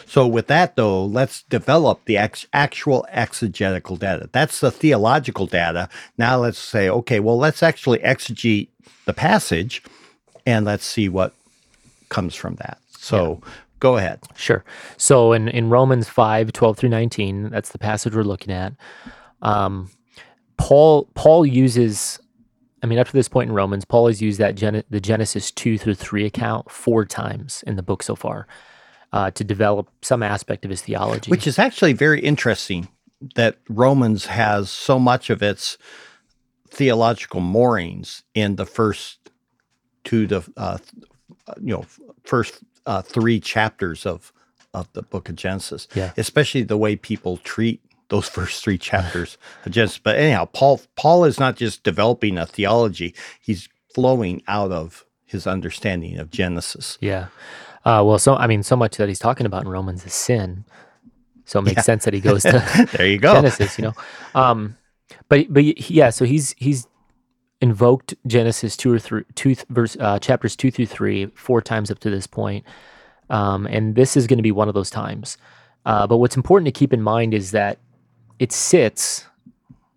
So, 0.05 0.27
with 0.27 0.47
that 0.47 0.75
though, 0.75 1.03
let's 1.03 1.43
develop 1.43 2.05
the 2.05 2.17
ex- 2.17 2.45
actual 2.53 3.05
exegetical 3.09 3.97
data. 3.97 4.29
That's 4.31 4.59
the 4.59 4.71
theological 4.71 5.47
data. 5.47 5.89
Now, 6.17 6.37
let's 6.37 6.59
say, 6.59 6.89
okay, 6.89 7.19
well, 7.19 7.37
let's 7.37 7.63
actually 7.63 7.99
exegete 7.99 8.69
the 9.05 9.13
passage 9.13 9.83
and 10.45 10.65
let's 10.65 10.85
see 10.85 11.09
what 11.09 11.33
comes 12.09 12.35
from 12.35 12.55
that. 12.55 12.77
So, 12.97 13.41
go 13.79 13.97
ahead. 13.97 14.19
Sure. 14.35 14.63
So 14.97 15.33
in, 15.33 15.47
in 15.47 15.69
Romans 15.69 16.09
5, 16.09 16.51
12 16.51 16.77
through 16.77 16.89
19, 16.89 17.49
that's 17.49 17.69
the 17.69 17.77
passage 17.77 18.15
we're 18.15 18.23
looking 18.23 18.53
at. 18.53 18.73
Um, 19.41 19.91
Paul 20.57 21.07
Paul 21.13 21.45
uses, 21.45 22.19
I 22.85 22.87
mean, 22.87 22.99
up 22.99 23.07
to 23.07 23.13
this 23.13 23.27
point 23.27 23.49
in 23.49 23.55
Romans, 23.55 23.83
Paul 23.83 24.05
has 24.05 24.21
used 24.21 24.39
that 24.39 24.53
Gen- 24.53 24.83
the 24.91 25.01
Genesis 25.01 25.49
2 25.49 25.79
through 25.79 25.95
3 25.95 26.23
account 26.23 26.69
four 26.69 27.03
times 27.03 27.63
in 27.65 27.77
the 27.77 27.81
book 27.81 28.03
so 28.03 28.15
far 28.15 28.45
uh, 29.11 29.31
to 29.31 29.43
develop 29.43 29.89
some 30.03 30.21
aspect 30.21 30.65
of 30.65 30.69
his 30.69 30.83
theology. 30.83 31.31
Which 31.31 31.47
is 31.47 31.57
actually 31.57 31.93
very 31.93 32.19
interesting 32.19 32.87
that 33.33 33.57
Romans 33.67 34.27
has 34.27 34.69
so 34.69 34.99
much 34.99 35.31
of 35.31 35.41
its 35.41 35.79
theological 36.69 37.41
moorings 37.41 38.21
in 38.35 38.55
the 38.55 38.67
first 38.67 39.31
two 40.03 40.27
to 40.27 40.43
uh, 40.55 40.77
you 41.59 41.73
know 41.73 41.85
first 42.23 42.63
uh, 42.85 43.01
three 43.01 43.39
chapters 43.39 44.05
of 44.05 44.31
of 44.75 44.93
the 44.93 45.01
book 45.01 45.27
of 45.27 45.35
Genesis. 45.35 45.87
Yeah. 45.95 46.11
especially 46.17 46.61
the 46.61 46.77
way 46.77 46.95
people 46.95 47.37
treat 47.37 47.81
those 48.09 48.27
first 48.29 48.63
three 48.63 48.77
chapters 48.77 49.37
of 49.65 49.71
Genesis. 49.71 49.99
But 50.03 50.15
anyhow, 50.17 50.45
Paul 50.45 50.81
Paul 50.95 51.25
is 51.25 51.39
not 51.39 51.55
just 51.55 51.83
developing 51.83 52.37
a 52.37 52.45
theology; 52.45 53.13
he's 53.41 53.69
flowing 53.93 54.41
out 54.47 54.71
of 54.71 55.05
his 55.25 55.47
understanding 55.47 56.17
of 56.17 56.29
Genesis. 56.31 56.97
yeah. 57.01 57.27
Uh, 57.83 58.01
well, 58.03 58.17
so 58.17 58.35
I 58.35 58.47
mean, 58.47 58.63
so 58.63 58.75
much 58.75 58.97
that 58.97 59.07
he's 59.07 59.19
talking 59.19 59.45
about 59.45 59.61
in 59.63 59.69
Romans 59.69 60.05
is 60.05 60.13
sin. 60.13 60.65
So 61.45 61.59
it 61.59 61.63
makes 61.63 61.77
Yeah. 61.77 61.81
sense 61.83 62.05
that 62.05 62.13
he 62.15 62.19
goes 62.19 62.41
to 62.43 62.87
there 62.97 63.05
you 63.07 63.19
go. 63.19 63.33
Genesis, 63.35 63.77
you 63.77 63.83
know. 63.83 63.93
Um, 64.33 64.75
but 65.29 65.45
but 65.53 65.63
yeah, 65.91 66.09
so 66.09 66.25
he's 66.25 66.55
he's 66.57 66.87
invoked 67.61 68.13
Genesis 68.27 68.75
two 68.75 68.91
or 68.91 68.99
three 68.99 69.23
two 69.35 69.55
th- 69.55 69.67
verse 69.69 69.95
uh, 69.99 70.19
chapters 70.19 70.55
two 70.55 70.71
through 70.71 70.87
three 70.87 71.27
four 71.35 71.61
times 71.61 71.91
up 71.91 71.99
to 71.99 72.09
this 72.09 72.25
point, 72.27 72.65
um, 73.29 73.65
and 73.67 73.95
this 73.95 74.17
is 74.17 74.25
going 74.27 74.37
to 74.39 74.43
be 74.43 74.51
one 74.51 74.67
of 74.67 74.73
those 74.73 74.89
times. 74.89 75.37
Uh, 75.85 76.07
but 76.07 76.17
what's 76.17 76.35
important 76.35 76.65
to 76.65 76.71
keep 76.71 76.91
in 76.91 77.01
mind 77.01 77.33
is 77.35 77.51
that 77.51 77.77
it 78.39 78.51
sits 78.51 79.25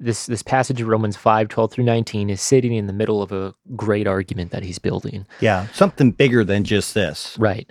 this 0.01 0.27
this 0.27 0.43
passage 0.43 0.81
of 0.81 0.89
Romans 0.89 1.17
5, 1.17 1.49
12 1.49 1.73
through 1.73 1.85
19 1.85 2.31
is 2.31 2.41
sitting 2.41 2.73
in 2.73 2.87
the 2.87 2.93
middle 2.93 3.21
of 3.21 3.33
a 3.33 3.55
great 3.75 4.07
argument 4.07 4.53
that 4.53 4.63
he's 4.63 4.79
building. 4.79 5.27
Yeah, 5.41 5.67
something 5.69 6.13
bigger 6.13 6.45
than 6.45 6.65
just 6.65 6.95
this. 6.95 7.37
Right. 7.39 7.69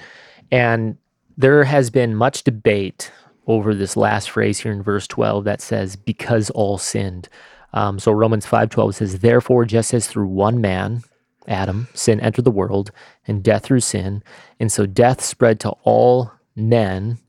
And 0.52 0.98
there 1.38 1.64
has 1.64 1.90
been 1.90 2.16
much 2.16 2.44
debate 2.44 3.12
over 3.46 3.74
this 3.74 3.96
last 3.96 4.30
phrase 4.30 4.60
here 4.60 4.72
in 4.72 4.84
verse 4.84 5.08
12 5.08 5.46
that 5.46 5.62
says, 5.62 5.96
because 5.96 6.50
all 6.50 6.78
sinned. 6.78 7.30
Um, 7.74 8.00
so 8.00 8.12
Romans 8.12 8.46
5.12 8.46 8.96
says, 8.96 9.20
therefore, 9.20 9.66
just 9.66 9.94
as 9.94 10.08
through 10.08 10.28
one 10.28 10.60
man, 10.60 11.04
Adam, 11.48 11.88
sin 11.94 12.20
entered 12.20 12.44
the 12.44 12.52
world, 12.52 12.92
and 13.26 13.44
death 13.44 13.64
through 13.64 13.80
sin, 13.80 14.22
and 14.60 14.72
so 14.72 14.86
death 14.86 15.22
spread 15.22 15.60
to 15.62 15.70
all 15.84 16.32
men 16.56 17.20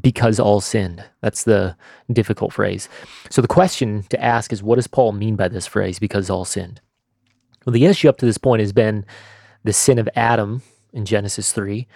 because 0.00 0.40
all 0.40 0.60
sinned. 0.60 1.04
That's 1.20 1.44
the 1.44 1.76
difficult 2.12 2.52
phrase. 2.52 2.88
So 3.30 3.40
the 3.42 3.48
question 3.48 4.04
to 4.10 4.22
ask 4.22 4.52
is, 4.52 4.62
what 4.62 4.76
does 4.76 4.86
Paul 4.86 5.12
mean 5.12 5.36
by 5.36 5.48
this 5.48 5.66
phrase, 5.66 5.98
because 5.98 6.30
all 6.30 6.44
sinned? 6.44 6.80
Well, 7.64 7.72
the 7.72 7.86
issue 7.86 8.08
up 8.08 8.18
to 8.18 8.26
this 8.26 8.38
point 8.38 8.60
has 8.60 8.72
been 8.72 9.06
the 9.62 9.72
sin 9.72 9.98
of 9.98 10.08
Adam 10.14 10.62
in 10.92 11.04
Genesis 11.04 11.52
3. 11.52 11.86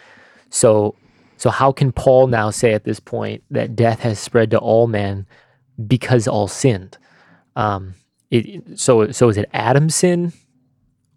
So 0.51 0.97
so 1.37 1.51
how 1.51 1.71
can 1.71 1.93
Paul 1.93 2.27
now 2.27 2.51
say 2.51 2.75
at 2.75 2.83
this 2.83 2.99
point 2.99 3.45
that 3.53 3.77
death 3.77 4.01
has 4.01 4.19
spread 4.19 4.51
to 4.51 4.59
all 4.59 4.89
men 4.89 5.25
because 5.87 6.27
all 6.27 6.49
sinned? 6.49 6.99
Um, 7.55 7.95
it, 8.31 8.79
so 8.79 9.11
so 9.13 9.29
is 9.29 9.37
it 9.37 9.49
Adam's 9.53 9.95
sin 9.95 10.33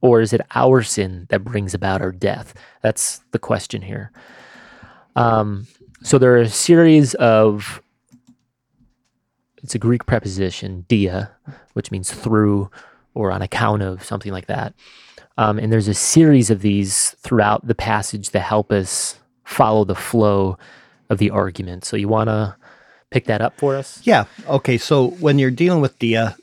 or 0.01 0.21
is 0.21 0.31
it 0.31 0.41
our 0.53 0.83
sin 0.83 1.25
that 1.29 1.43
brings 1.43 1.73
about 1.73 2.01
our 2.01 2.11
death? 2.11 2.53
That's 2.81 3.19
the 3.31 3.39
question 3.39 3.81
here. 3.81 4.11
Um, 5.15 5.67
so 6.03 6.17
there 6.17 6.33
are 6.33 6.41
a 6.41 6.49
series 6.49 7.13
of 7.15 7.81
it's 9.63 9.75
a 9.75 9.79
Greek 9.79 10.05
preposition, 10.05 10.85
dia, 10.87 11.31
which 11.73 11.91
means 11.91 12.11
through 12.11 12.69
or 13.13 13.31
on 13.31 13.41
account 13.41 13.83
of 13.83 14.03
something 14.03 14.31
like 14.31 14.47
that. 14.47 14.73
Um, 15.37 15.59
and 15.59 15.71
there's 15.71 15.87
a 15.87 15.93
series 15.93 16.49
of 16.49 16.61
these 16.61 17.11
throughout 17.19 17.67
the 17.67 17.75
passage 17.75 18.31
that 18.31 18.41
help 18.41 18.71
us 18.71 19.19
follow 19.43 19.83
the 19.85 19.95
flow 19.95 20.57
of 21.09 21.17
the 21.17 21.29
argument. 21.29 21.85
So 21.85 21.97
you 21.97 22.07
want 22.07 22.29
to 22.29 22.55
pick 23.09 23.25
that 23.25 23.41
up 23.41 23.57
for 23.57 23.75
us? 23.75 24.01
Yeah. 24.03 24.25
Okay. 24.47 24.77
So 24.77 25.09
when 25.11 25.39
you're 25.39 25.51
dealing 25.51 25.81
with 25.81 25.99
dia, 25.99 26.35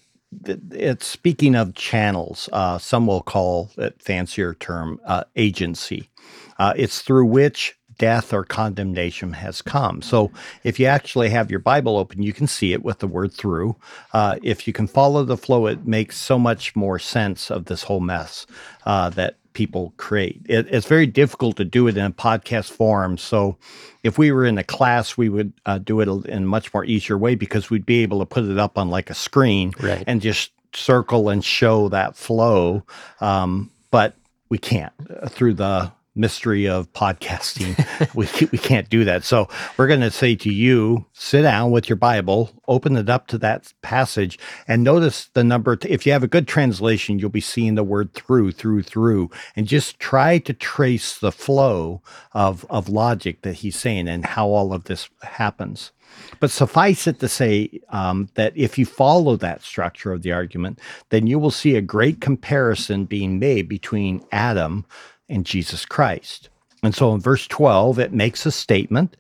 it's 0.70 1.06
speaking 1.06 1.54
of 1.54 1.74
channels. 1.74 2.48
Uh, 2.52 2.78
some 2.78 3.06
will 3.06 3.22
call 3.22 3.70
it 3.78 4.00
fancier 4.00 4.54
term 4.54 5.00
uh, 5.06 5.24
agency. 5.36 6.10
Uh, 6.58 6.74
it's 6.76 7.00
through 7.00 7.26
which 7.26 7.77
death 7.99 8.33
or 8.33 8.45
condemnation 8.45 9.33
has 9.35 9.61
come. 9.62 10.00
So 10.02 10.31
if 10.64 10.78
you 10.81 10.87
actually 10.87 11.28
have 11.31 11.50
your 11.50 11.61
Bible 11.61 11.97
open, 11.97 12.23
you 12.23 12.33
can 12.33 12.47
see 12.47 12.73
it 12.73 12.83
with 12.83 13.00
the 13.00 13.07
word 13.09 13.33
through. 13.33 13.76
Uh, 14.12 14.37
if 14.43 14.67
you 14.67 14.73
can 14.73 14.87
follow 14.87 15.25
the 15.25 15.37
flow, 15.37 15.67
it 15.67 15.87
makes 15.87 16.17
so 16.17 16.38
much 16.38 16.75
more 16.76 16.99
sense 16.99 17.50
of 17.50 17.67
this 17.67 17.83
whole 17.83 18.00
mess 18.00 18.47
uh, 18.87 19.11
that 19.11 19.37
people 19.52 19.93
create. 19.97 20.40
It, 20.49 20.69
it's 20.71 20.87
very 20.87 21.07
difficult 21.07 21.57
to 21.57 21.64
do 21.64 21.88
it 21.88 21.97
in 21.97 22.05
a 22.05 22.11
podcast 22.12 22.71
form. 22.71 23.19
So 23.19 23.57
if 24.05 24.17
we 24.17 24.31
were 24.31 24.47
in 24.47 24.57
a 24.59 24.64
class, 24.64 25.17
we 25.17 25.28
would 25.28 25.52
uh, 25.67 25.78
do 25.78 26.00
it 26.00 26.09
in 26.26 26.43
a 26.45 26.47
much 26.47 26.73
more 26.73 26.85
easier 26.85 27.19
way 27.19 27.35
because 27.35 27.69
we'd 27.69 27.85
be 27.87 28.02
able 28.05 28.21
to 28.21 28.26
put 28.26 28.45
it 28.45 28.59
up 28.59 28.78
on 28.78 28.88
like 28.90 29.11
a 29.11 29.14
screen 29.14 29.73
Right. 29.81 30.05
and 30.07 30.23
just 30.23 30.52
circle 30.73 31.28
and 31.28 31.45
show 31.45 31.88
that 31.88 32.17
flow. 32.17 32.85
Um, 33.21 33.71
but 33.90 34.14
we 34.49 34.59
can't 34.59 34.93
uh, 35.23 35.28
through 35.28 35.55
the 35.55 35.90
mystery 36.18 36.68
of 36.68 36.92
podcasting. 36.92 37.76
we, 38.14 38.48
we 38.50 38.58
can't 38.58 38.90
do 38.90 39.04
that. 39.04 39.25
So 39.25 39.48
we're 39.76 39.87
going 39.87 40.00
to 40.00 40.10
say 40.10 40.34
to 40.37 40.52
you, 40.52 41.06
sit 41.12 41.42
down 41.42 41.70
with 41.70 41.88
your 41.88 41.96
Bible, 41.96 42.50
open 42.66 42.96
it 42.96 43.08
up 43.08 43.28
to 43.28 43.38
that 43.38 43.72
passage, 43.82 44.38
and 44.66 44.82
notice 44.82 45.30
the 45.34 45.44
number. 45.44 45.76
T- 45.76 45.88
if 45.88 46.04
you 46.04 46.12
have 46.12 46.25
a 46.25 46.28
good 46.28 46.48
translation, 46.48 47.18
you'll 47.18 47.30
be 47.30 47.40
seeing 47.40 47.76
the 47.76 47.84
word 47.84 48.12
through, 48.14 48.52
through, 48.52 48.82
through, 48.82 49.30
and 49.56 49.66
just 49.66 49.98
try 49.98 50.38
to 50.38 50.52
trace 50.52 51.18
the 51.18 51.32
flow 51.32 52.02
of, 52.32 52.66
of 52.68 52.88
logic 52.88 53.42
that 53.42 53.54
he's 53.54 53.76
saying 53.76 54.08
and 54.08 54.25
how 54.25 54.48
all 54.48 54.72
of 54.72 54.84
this 54.84 55.08
happens. 55.22 55.92
But 56.40 56.50
suffice 56.50 57.06
it 57.06 57.20
to 57.20 57.28
say 57.28 57.80
um, 57.90 58.28
that 58.34 58.52
if 58.56 58.78
you 58.78 58.87
follow 58.87 59.37
that 59.37 59.62
structure 59.62 60.12
of 60.12 60.22
the 60.22 60.32
argument, 60.32 60.80
then 61.10 61.26
you 61.26 61.38
will 61.38 61.50
see 61.50 61.76
a 61.76 61.82
great 61.82 62.20
comparison 62.20 63.04
being 63.04 63.38
made 63.38 63.68
between 63.68 64.25
Adam 64.32 64.84
and 65.28 65.47
Jesus 65.47 65.85
Christ. 65.85 66.49
And 66.82 66.94
so 66.94 67.12
in 67.12 67.20
verse 67.20 67.47
12, 67.47 67.99
it 67.99 68.12
makes 68.12 68.47
a 68.47 68.52
statement. 68.52 69.16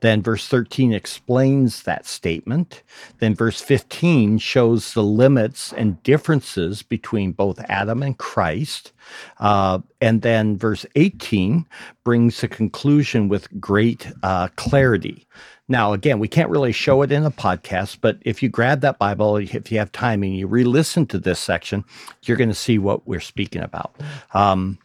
Then 0.00 0.22
verse 0.22 0.48
13 0.48 0.92
explains 0.92 1.84
that 1.84 2.04
statement. 2.04 2.82
Then 3.20 3.34
verse 3.34 3.62
15 3.62 4.36
shows 4.36 4.92
the 4.92 5.02
limits 5.02 5.72
and 5.72 6.02
differences 6.02 6.82
between 6.82 7.32
both 7.32 7.58
Adam 7.70 8.02
and 8.02 8.18
Christ. 8.18 8.92
Uh, 9.38 9.78
and 10.02 10.20
then 10.20 10.58
verse 10.58 10.84
18 10.94 11.66
brings 12.04 12.42
a 12.42 12.48
conclusion 12.48 13.28
with 13.28 13.48
great 13.58 14.06
uh, 14.22 14.48
clarity. 14.56 15.26
Now, 15.68 15.94
again, 15.94 16.18
we 16.18 16.28
can't 16.28 16.50
really 16.50 16.72
show 16.72 17.00
it 17.00 17.10
in 17.10 17.24
a 17.24 17.30
podcast, 17.30 17.98
but 18.02 18.18
if 18.20 18.42
you 18.42 18.50
grab 18.50 18.82
that 18.82 18.98
Bible, 18.98 19.38
if 19.38 19.72
you 19.72 19.78
have 19.78 19.92
time 19.92 20.22
and 20.22 20.36
you 20.36 20.46
re 20.46 20.64
listen 20.64 21.06
to 21.06 21.18
this 21.18 21.40
section, 21.40 21.82
you're 22.24 22.36
going 22.36 22.50
to 22.50 22.54
see 22.54 22.78
what 22.78 23.06
we're 23.08 23.20
speaking 23.20 23.62
about. 23.62 23.94
Um, 24.34 24.78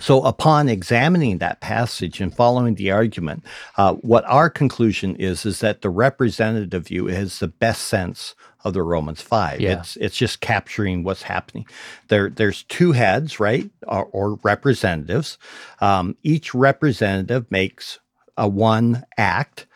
so, 0.00 0.22
upon 0.22 0.68
examining 0.68 1.38
that 1.38 1.60
passage 1.60 2.20
and 2.20 2.34
following 2.34 2.74
the 2.74 2.90
argument, 2.90 3.44
uh, 3.76 3.94
what 3.94 4.24
our 4.24 4.48
conclusion 4.48 5.14
is 5.16 5.44
is 5.44 5.60
that 5.60 5.82
the 5.82 5.90
representative 5.90 6.88
view 6.88 7.06
has 7.06 7.38
the 7.38 7.48
best 7.48 7.82
sense 7.82 8.34
of 8.64 8.74
the 8.74 8.82
Romans 8.82 9.20
five. 9.20 9.60
Yeah. 9.60 9.78
It's 9.78 9.96
it's 9.96 10.16
just 10.16 10.40
capturing 10.40 11.04
what's 11.04 11.22
happening. 11.22 11.66
There, 12.08 12.30
there's 12.30 12.64
two 12.64 12.92
heads, 12.92 13.38
right, 13.38 13.70
or, 13.86 14.06
or 14.06 14.34
representatives. 14.42 15.38
Um, 15.80 16.16
each 16.22 16.54
representative 16.54 17.50
makes 17.50 18.00
a 18.36 18.48
one 18.48 19.04
act. 19.16 19.66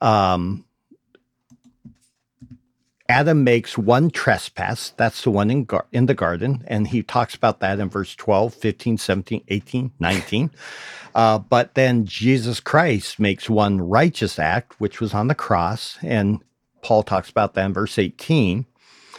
Um, 0.00 0.64
Adam 3.12 3.44
makes 3.44 3.76
one 3.76 4.10
trespass. 4.10 4.94
That's 4.96 5.22
the 5.22 5.30
one 5.30 5.50
in, 5.50 5.64
gar- 5.64 5.86
in 5.92 6.06
the 6.06 6.14
garden. 6.14 6.64
And 6.66 6.88
he 6.88 7.02
talks 7.02 7.34
about 7.34 7.60
that 7.60 7.78
in 7.78 7.90
verse 7.90 8.14
12, 8.16 8.54
15, 8.54 8.96
17, 8.96 9.44
18, 9.48 9.92
19. 9.98 10.50
Uh, 11.14 11.38
but 11.38 11.74
then 11.74 12.06
Jesus 12.06 12.58
Christ 12.58 13.20
makes 13.20 13.50
one 13.50 13.82
righteous 13.82 14.38
act, 14.38 14.80
which 14.80 14.98
was 14.98 15.12
on 15.12 15.28
the 15.28 15.34
cross. 15.34 15.98
And 16.00 16.42
Paul 16.80 17.02
talks 17.02 17.28
about 17.28 17.52
that 17.52 17.66
in 17.66 17.74
verse 17.74 17.98
18. 17.98 18.64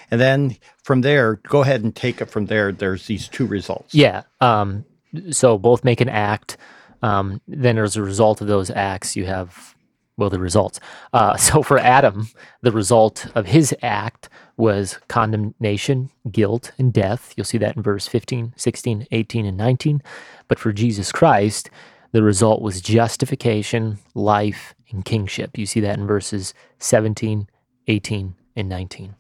And 0.10 0.20
then 0.20 0.58
from 0.82 1.02
there, 1.02 1.36
go 1.36 1.62
ahead 1.62 1.84
and 1.84 1.96
take 1.96 2.20
it 2.20 2.32
from 2.32 2.48
there. 2.48 2.72
There's 2.72 3.06
these 3.06 3.28
two 3.28 3.46
results. 3.46 3.94
Yeah. 3.94 4.24
Um, 4.42 4.86
so 5.30 5.60
both 5.60 5.84
make 5.84 6.02
an 6.02 6.10
act. 6.10 6.58
Um, 7.04 7.42
then, 7.48 7.78
as 7.78 7.96
a 7.96 8.02
result 8.02 8.42
of 8.42 8.48
those 8.48 8.72
acts, 8.72 9.16
you 9.16 9.26
have, 9.26 9.73
well, 10.18 10.30
the 10.30 10.40
results. 10.40 10.80
Uh, 11.12 11.36
so 11.38 11.64
for 11.64 11.78
Adam, 11.80 12.28
the 12.62 12.72
result 12.72 13.28
of 13.36 13.48
his 13.48 13.76
act 13.82 14.30
was 14.56 15.00
condemnation, 15.08 16.10
guilt, 16.32 16.72
and 16.78 16.94
death. 16.94 17.34
You'll 17.36 17.46
see 17.46 17.58
that 17.58 17.76
in 17.76 17.84
verse 17.84 18.08
15, 18.08 18.54
16, 18.56 19.08
18, 19.12 19.46
and 19.46 19.58
19. 19.58 20.02
But 20.48 20.60
for 20.60 20.72
Jesus 20.72 21.12
Christ, 21.12 21.70
the 22.12 22.22
result 22.22 22.62
was 22.62 22.80
justification, 22.80 23.98
life, 24.14 24.76
and 24.92 25.04
kingship. 25.04 25.58
You 25.58 25.66
see 25.66 25.80
that 25.80 25.98
in 25.98 26.06
verses 26.06 26.54
17, 26.78 27.48
18, 27.88 28.36
and 28.56 28.70
19. 28.70 29.16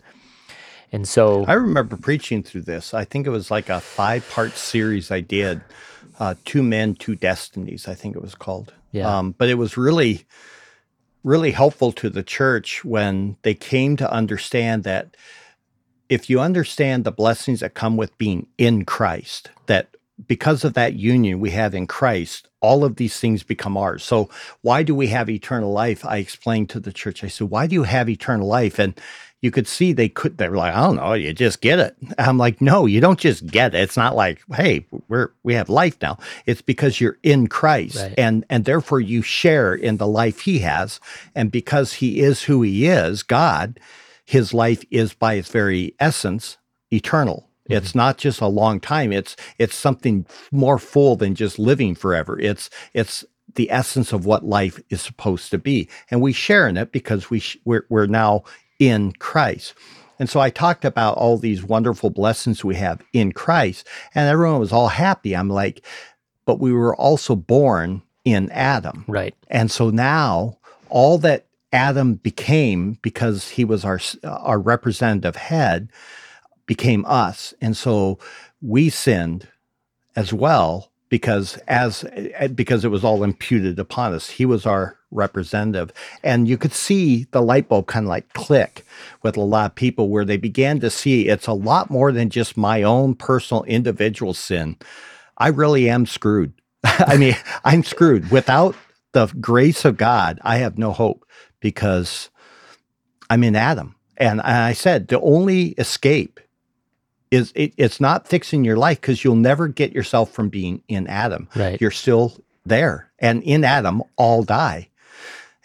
And 0.91 1.07
so, 1.07 1.43
I 1.45 1.53
remember 1.53 1.97
preaching 1.97 2.43
through 2.43 2.61
this. 2.61 2.93
I 2.93 3.03
think 3.03 3.25
it 3.25 3.31
was 3.31 3.49
like 3.49 3.67
a 3.69 3.79
five 3.79 4.29
part 4.29 4.51
series 4.51 5.09
I 5.09 5.21
did. 5.21 5.61
Uh, 6.19 6.35
two 6.45 6.61
men, 6.61 6.93
two 6.93 7.15
destinies. 7.15 7.87
I 7.87 7.95
think 7.95 8.15
it 8.15 8.21
was 8.21 8.35
called. 8.35 8.73
Yeah. 8.91 9.17
Um, 9.17 9.31
but 9.35 9.49
it 9.49 9.55
was 9.55 9.75
really, 9.75 10.25
really 11.23 11.51
helpful 11.51 11.91
to 11.93 12.09
the 12.09 12.23
church 12.23 12.83
when 12.83 13.37
they 13.43 13.53
came 13.53 13.95
to 13.97 14.11
understand 14.11 14.83
that 14.83 15.15
if 16.09 16.29
you 16.29 16.39
understand 16.39 17.03
the 17.03 17.11
blessings 17.11 17.61
that 17.61 17.73
come 17.73 17.97
with 17.97 18.17
being 18.17 18.47
in 18.57 18.85
Christ, 18.85 19.49
that 19.67 19.92
because 20.27 20.63
of 20.63 20.73
that 20.73 20.93
union 20.93 21.39
we 21.39 21.51
have 21.51 21.73
in 21.73 21.87
Christ, 21.87 22.47
all 22.61 22.83
of 22.83 22.95
these 22.97 23.19
things 23.19 23.43
become 23.43 23.75
ours. 23.77 24.03
So, 24.03 24.29
why 24.61 24.83
do 24.83 24.93
we 24.95 25.07
have 25.07 25.29
eternal 25.29 25.71
life? 25.71 26.05
I 26.05 26.17
explained 26.17 26.69
to 26.69 26.79
the 26.79 26.93
church, 26.93 27.23
I 27.23 27.27
said, 27.27 27.49
why 27.49 27.67
do 27.67 27.73
you 27.73 27.83
have 27.83 28.09
eternal 28.09 28.47
life? 28.47 28.79
And 28.79 28.99
you 29.41 29.51
could 29.51 29.67
see 29.67 29.91
they 29.91 30.07
could, 30.07 30.37
they 30.37 30.47
were 30.47 30.55
like, 30.55 30.73
I 30.73 30.81
don't 30.85 30.95
know, 30.95 31.13
you 31.13 31.33
just 31.33 31.59
get 31.59 31.77
it. 31.79 31.97
I'm 32.17 32.37
like, 32.37 32.61
no, 32.61 32.85
you 32.85 33.01
don't 33.01 33.19
just 33.19 33.45
get 33.45 33.75
it. 33.75 33.81
It's 33.81 33.97
not 33.97 34.15
like, 34.15 34.41
hey, 34.55 34.85
we're, 35.09 35.31
we 35.43 35.55
have 35.55 35.67
life 35.67 35.97
now. 36.01 36.17
It's 36.45 36.61
because 36.61 37.01
you're 37.01 37.17
in 37.23 37.47
Christ 37.47 37.97
Right. 37.97 38.13
and, 38.17 38.45
and 38.49 38.63
therefore 38.63 39.01
you 39.01 39.21
share 39.21 39.73
in 39.73 39.97
the 39.97 40.07
life 40.07 40.41
he 40.41 40.59
has. 40.59 41.01
And 41.35 41.51
because 41.51 41.93
he 41.93 42.21
is 42.21 42.43
who 42.43 42.61
he 42.61 42.85
is, 42.87 43.21
God, 43.23 43.79
his 44.23 44.53
life 44.53 44.85
is 44.89 45.13
by 45.13 45.33
its 45.33 45.49
very 45.49 45.93
essence 45.99 46.57
eternal. 46.91 47.49
It's 47.73 47.89
mm-hmm. 47.89 47.99
not 47.99 48.17
just 48.17 48.41
a 48.41 48.47
long 48.47 48.79
time. 48.79 49.11
It's 49.11 49.35
it's 49.57 49.75
something 49.75 50.25
more 50.51 50.79
full 50.79 51.15
than 51.15 51.35
just 51.35 51.59
living 51.59 51.95
forever. 51.95 52.39
It's 52.39 52.69
it's 52.93 53.25
the 53.55 53.69
essence 53.71 54.13
of 54.13 54.25
what 54.25 54.45
life 54.45 54.81
is 54.89 55.01
supposed 55.01 55.51
to 55.51 55.57
be, 55.57 55.89
and 56.09 56.21
we 56.21 56.33
share 56.33 56.67
in 56.67 56.77
it 56.77 56.91
because 56.91 57.29
we 57.29 57.39
sh- 57.39 57.57
we're, 57.65 57.85
we're 57.89 58.07
now 58.07 58.43
in 58.79 59.11
Christ. 59.13 59.73
And 60.19 60.29
so 60.29 60.39
I 60.39 60.49
talked 60.49 60.85
about 60.85 61.17
all 61.17 61.37
these 61.37 61.63
wonderful 61.63 62.09
blessings 62.09 62.63
we 62.63 62.75
have 62.75 63.01
in 63.13 63.31
Christ, 63.31 63.87
and 64.15 64.29
everyone 64.29 64.59
was 64.59 64.71
all 64.71 64.87
happy. 64.87 65.35
I'm 65.35 65.49
like, 65.49 65.85
but 66.45 66.59
we 66.59 66.71
were 66.71 66.95
also 66.95 67.35
born 67.35 68.01
in 68.25 68.49
Adam. 68.51 69.03
right. 69.07 69.35
And 69.49 69.69
so 69.69 69.89
now 69.89 70.57
all 70.89 71.17
that 71.19 71.47
Adam 71.73 72.15
became 72.15 72.99
because 73.01 73.49
he 73.49 73.65
was 73.65 73.83
our 73.83 73.99
our 74.23 74.59
representative 74.59 75.35
head 75.35 75.89
became 76.65 77.05
us. 77.05 77.53
And 77.61 77.75
so 77.75 78.19
we 78.61 78.89
sinned 78.89 79.47
as 80.15 80.33
well 80.33 80.91
because 81.09 81.57
as 81.67 82.03
eh, 82.13 82.47
because 82.47 82.83
it 82.83 82.89
was 82.89 83.03
all 83.03 83.23
imputed 83.23 83.77
upon 83.77 84.13
us. 84.13 84.29
He 84.29 84.45
was 84.45 84.65
our 84.65 84.97
representative. 85.11 85.93
And 86.23 86.47
you 86.47 86.57
could 86.57 86.73
see 86.73 87.27
the 87.31 87.41
light 87.41 87.69
bulb 87.69 87.87
kind 87.87 88.05
of 88.05 88.09
like 88.09 88.33
click 88.33 88.85
with 89.21 89.37
a 89.37 89.41
lot 89.41 89.71
of 89.71 89.75
people 89.75 90.09
where 90.09 90.25
they 90.25 90.37
began 90.37 90.79
to 90.79 90.89
see 90.89 91.27
it's 91.27 91.45
a 91.45 91.53
lot 91.53 91.91
more 91.91 92.11
than 92.11 92.31
just 92.31 92.57
my 92.57 92.81
own 92.81 93.13
personal 93.13 93.63
individual 93.65 94.33
sin. 94.33 94.75
I 95.37 95.49
really 95.49 95.89
am 95.89 96.05
screwed. 96.05 96.53
I 96.83 97.17
mean, 97.17 97.35
I'm 97.63 97.83
screwed. 97.83 98.31
Without 98.31 98.75
the 99.11 99.27
grace 99.39 99.85
of 99.85 99.97
God, 99.97 100.39
I 100.41 100.57
have 100.57 100.77
no 100.77 100.91
hope 100.91 101.25
because 101.59 102.31
I'm 103.29 103.43
in 103.43 103.55
Adam. 103.55 103.95
And 104.17 104.41
I 104.41 104.73
said 104.73 105.07
the 105.07 105.19
only 105.21 105.69
escape 105.77 106.39
is 107.33 107.51
it, 107.55 107.73
it's 107.77 107.99
not 107.99 108.27
fixing 108.27 108.63
your 108.63 108.77
life 108.77 109.01
because 109.01 109.23
you'll 109.23 109.35
never 109.35 109.67
get 109.67 109.91
yourself 109.91 110.31
from 110.31 110.49
being 110.49 110.83
in 110.87 111.07
Adam. 111.07 111.49
Right. 111.55 111.81
You're 111.81 111.89
still 111.89 112.37
there. 112.63 113.09
And 113.17 113.41
in 113.41 113.63
Adam, 113.63 114.03
all 114.17 114.43
die. 114.43 114.89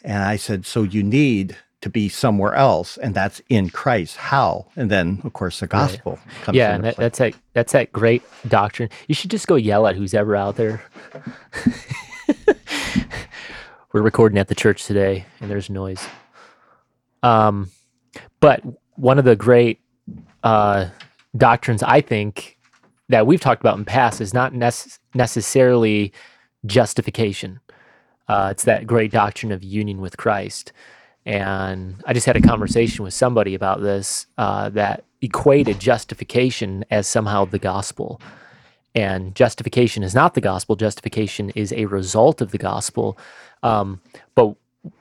And 0.02 0.22
I 0.22 0.36
said, 0.36 0.64
so 0.64 0.82
you 0.82 1.02
need 1.02 1.56
to 1.82 1.90
be 1.90 2.08
somewhere 2.08 2.54
else, 2.54 2.96
and 2.96 3.14
that's 3.14 3.42
in 3.48 3.68
Christ. 3.68 4.16
How? 4.16 4.66
And 4.76 4.90
then, 4.90 5.20
of 5.24 5.32
course, 5.34 5.60
the 5.60 5.66
gospel 5.66 6.18
comes 6.42 6.56
yeah, 6.56 6.74
and 6.74 6.82
that, 6.84 6.96
that's 6.96 7.18
that 7.18 7.34
that's 7.52 7.72
that 7.72 7.92
great 7.92 8.22
doctrine. 8.48 8.88
You 9.06 9.14
should 9.14 9.30
just 9.30 9.46
go 9.46 9.54
yell 9.54 9.86
at 9.86 9.94
who's 9.94 10.12
ever 10.12 10.34
out 10.34 10.56
there. 10.56 10.82
We're 13.92 14.02
recording 14.02 14.38
at 14.38 14.48
the 14.48 14.56
church 14.56 14.86
today, 14.86 15.24
and 15.40 15.48
there's 15.48 15.70
noise. 15.70 16.04
Um, 17.22 17.70
but 18.40 18.62
one 18.96 19.20
of 19.20 19.24
the 19.24 19.36
great 19.36 19.80
uh, 20.42 20.88
doctrines 21.36 21.82
I 21.82 22.00
think 22.00 22.58
that 23.08 23.26
we've 23.26 23.40
talked 23.40 23.62
about 23.62 23.78
in 23.78 23.84
past 23.84 24.20
is 24.20 24.34
not 24.34 24.52
nece- 24.52 24.98
necessarily 25.14 26.12
justification. 26.66 27.60
Uh, 28.28 28.48
it's 28.50 28.64
that 28.64 28.86
great 28.86 29.10
doctrine 29.10 29.52
of 29.52 29.62
union 29.64 30.00
with 30.00 30.16
Christ. 30.16 30.72
And 31.24 32.02
I 32.06 32.12
just 32.12 32.26
had 32.26 32.36
a 32.36 32.40
conversation 32.40 33.04
with 33.04 33.14
somebody 33.14 33.54
about 33.54 33.80
this 33.80 34.26
uh, 34.36 34.68
that 34.70 35.04
equated 35.20 35.78
justification 35.78 36.84
as 36.90 37.06
somehow 37.06 37.44
the 37.44 37.58
gospel. 37.58 38.20
And 38.94 39.34
justification 39.34 40.02
is 40.02 40.14
not 40.14 40.34
the 40.34 40.40
gospel, 40.40 40.76
justification 40.76 41.50
is 41.50 41.72
a 41.72 41.86
result 41.86 42.40
of 42.40 42.50
the 42.50 42.58
gospel. 42.58 43.18
Um, 43.62 44.00
but 44.34 44.54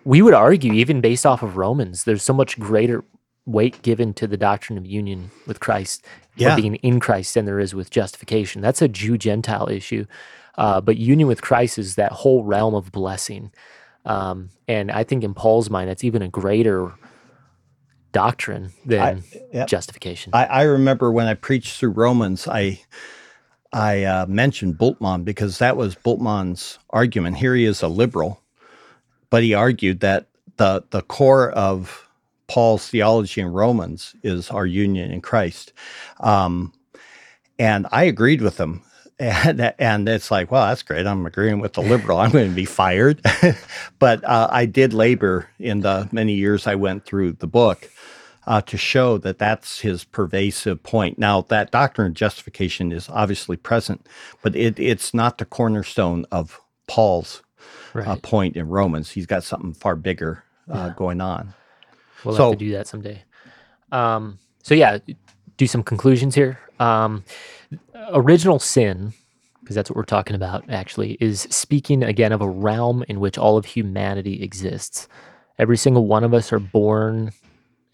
we 0.04 0.22
would 0.22 0.34
argue, 0.34 0.74
even 0.74 1.02
based 1.02 1.26
off 1.26 1.44
of 1.44 1.58
Romans, 1.58 2.04
there's 2.04 2.24
so 2.24 2.34
much 2.34 2.60
greater 2.60 3.04
weight 3.48 3.82
given 3.82 4.14
to 4.14 4.28
the 4.28 4.38
doctrine 4.38 4.78
of 4.78 4.86
union 4.86 5.32
with 5.48 5.60
Christ 5.60 6.06
Yeah. 6.36 6.54
or 6.54 6.58
being 6.58 6.76
in 6.76 7.00
Christ 7.00 7.34
than 7.34 7.46
there 7.46 7.60
is 7.60 7.74
with 7.74 7.90
justification. 7.90 8.62
That's 8.62 8.82
a 8.82 8.88
Jew 8.88 9.18
Gentile 9.18 9.70
issue. 9.70 10.06
Uh, 10.58 10.82
but 10.82 10.98
union 10.98 11.28
with 11.28 11.42
Christ 11.42 11.80
is 11.80 11.96
that 11.96 12.12
whole 12.12 12.44
realm 12.44 12.76
of 12.76 12.92
blessing. 12.92 13.52
Um, 14.06 14.50
and 14.68 14.92
I 14.92 15.04
think 15.04 15.24
in 15.24 15.34
Paul's 15.34 15.70
mind, 15.70 15.90
that's 15.90 16.04
even 16.04 16.22
a 16.22 16.28
greater 16.28 16.94
doctrine 18.12 18.72
than 18.86 19.24
yep. 19.54 19.68
justification. 19.68 20.32
I, 20.34 20.46
I 20.46 20.62
remember 20.64 21.12
when 21.12 21.28
I 21.28 21.34
preached 21.34 21.80
through 21.80 21.92
Romans, 21.92 22.48
I 22.48 22.82
I 23.72 24.04
uh, 24.04 24.26
mentioned 24.28 24.78
Bultmann 24.78 25.24
because 25.24 25.60
that 25.60 25.78
was 25.78 25.96
Bultmann's 25.96 26.80
argument. 26.90 27.38
Here 27.38 27.54
he 27.54 27.66
is 27.66 27.82
a 27.82 27.88
liberal, 27.88 28.42
but 29.30 29.44
he 29.44 29.54
argued 29.54 30.00
that 30.00 30.28
the 30.58 30.84
the 30.90 31.02
core 31.02 31.52
of 31.52 32.07
Paul's 32.48 32.88
theology 32.88 33.42
in 33.42 33.48
Romans 33.48 34.16
is 34.24 34.50
our 34.50 34.66
union 34.66 35.12
in 35.12 35.22
Christ, 35.22 35.74
um, 36.20 36.74
and 37.60 37.88
I 37.92 38.04
agreed 38.04 38.42
with 38.42 38.60
him. 38.60 38.82
And, 39.20 39.74
and 39.80 40.08
it's 40.08 40.30
like, 40.30 40.52
well, 40.52 40.68
that's 40.68 40.84
great. 40.84 41.08
I'm 41.08 41.26
agreeing 41.26 41.60
with 41.60 41.74
the 41.74 41.82
liberal. 41.82 42.20
I'm 42.20 42.30
going 42.30 42.50
to 42.50 42.56
be 42.56 42.66
fired. 42.66 43.20
but 44.00 44.24
uh, 44.24 44.48
I 44.52 44.68
did 44.68 44.94
labor 44.94 45.50
in 45.58 45.80
the 45.80 46.08
many 46.12 46.34
years 46.34 46.68
I 46.68 46.76
went 46.76 47.04
through 47.04 47.32
the 47.32 47.48
book 47.48 47.90
uh, 48.48 48.62
to 48.62 48.78
show 48.78 49.18
that 49.20 49.38
that's 49.38 49.82
his 49.82 50.06
pervasive 50.06 50.82
point. 50.82 51.20
Now, 51.20 51.42
that 51.50 51.70
doctrine 51.72 52.08
of 52.08 52.14
justification 52.14 52.92
is 52.92 53.10
obviously 53.10 53.58
present, 53.58 54.08
but 54.42 54.56
it, 54.56 54.80
it's 54.80 55.14
not 55.14 55.38
the 55.38 55.46
cornerstone 55.46 56.26
of 56.32 56.62
Paul's 56.88 57.44
uh, 57.94 58.16
point 58.18 58.56
in 58.56 58.70
Romans. 58.70 59.12
He's 59.12 59.26
got 59.26 59.44
something 59.44 59.74
far 59.74 59.96
bigger 59.96 60.44
uh, 60.72 60.90
going 60.90 61.20
on. 61.22 61.54
We'll 62.28 62.36
So- 62.38 62.50
have 62.50 62.60
to 62.60 62.66
do 62.66 62.72
that 62.74 62.88
someday. 62.88 63.24
Um, 63.92 64.40
so 64.64 64.76
yeah, 64.76 64.98
do 65.58 65.68
some 65.68 65.84
conclusions 65.84 66.36
here. 66.36 66.60
Um, 66.80 67.24
original 68.10 68.60
sin, 68.60 69.14
because 69.62 69.76
that's 69.76 69.90
what 69.90 69.98
we're 69.98 70.04
talking 70.04 70.36
about, 70.36 70.64
actually, 70.70 71.18
is 71.20 71.42
speaking 71.50 72.04
again 72.04 72.32
of 72.32 72.42
a 72.42 72.48
realm 72.50 73.04
in 73.08 73.20
which 73.20 73.38
all 73.38 73.58
of 73.58 73.66
humanity 73.66 74.44
exists. 74.44 75.08
Every 75.58 75.78
single 75.78 76.06
one 76.06 76.24
of 76.24 76.34
us 76.34 76.54
are 76.54 76.60
born, 76.60 77.32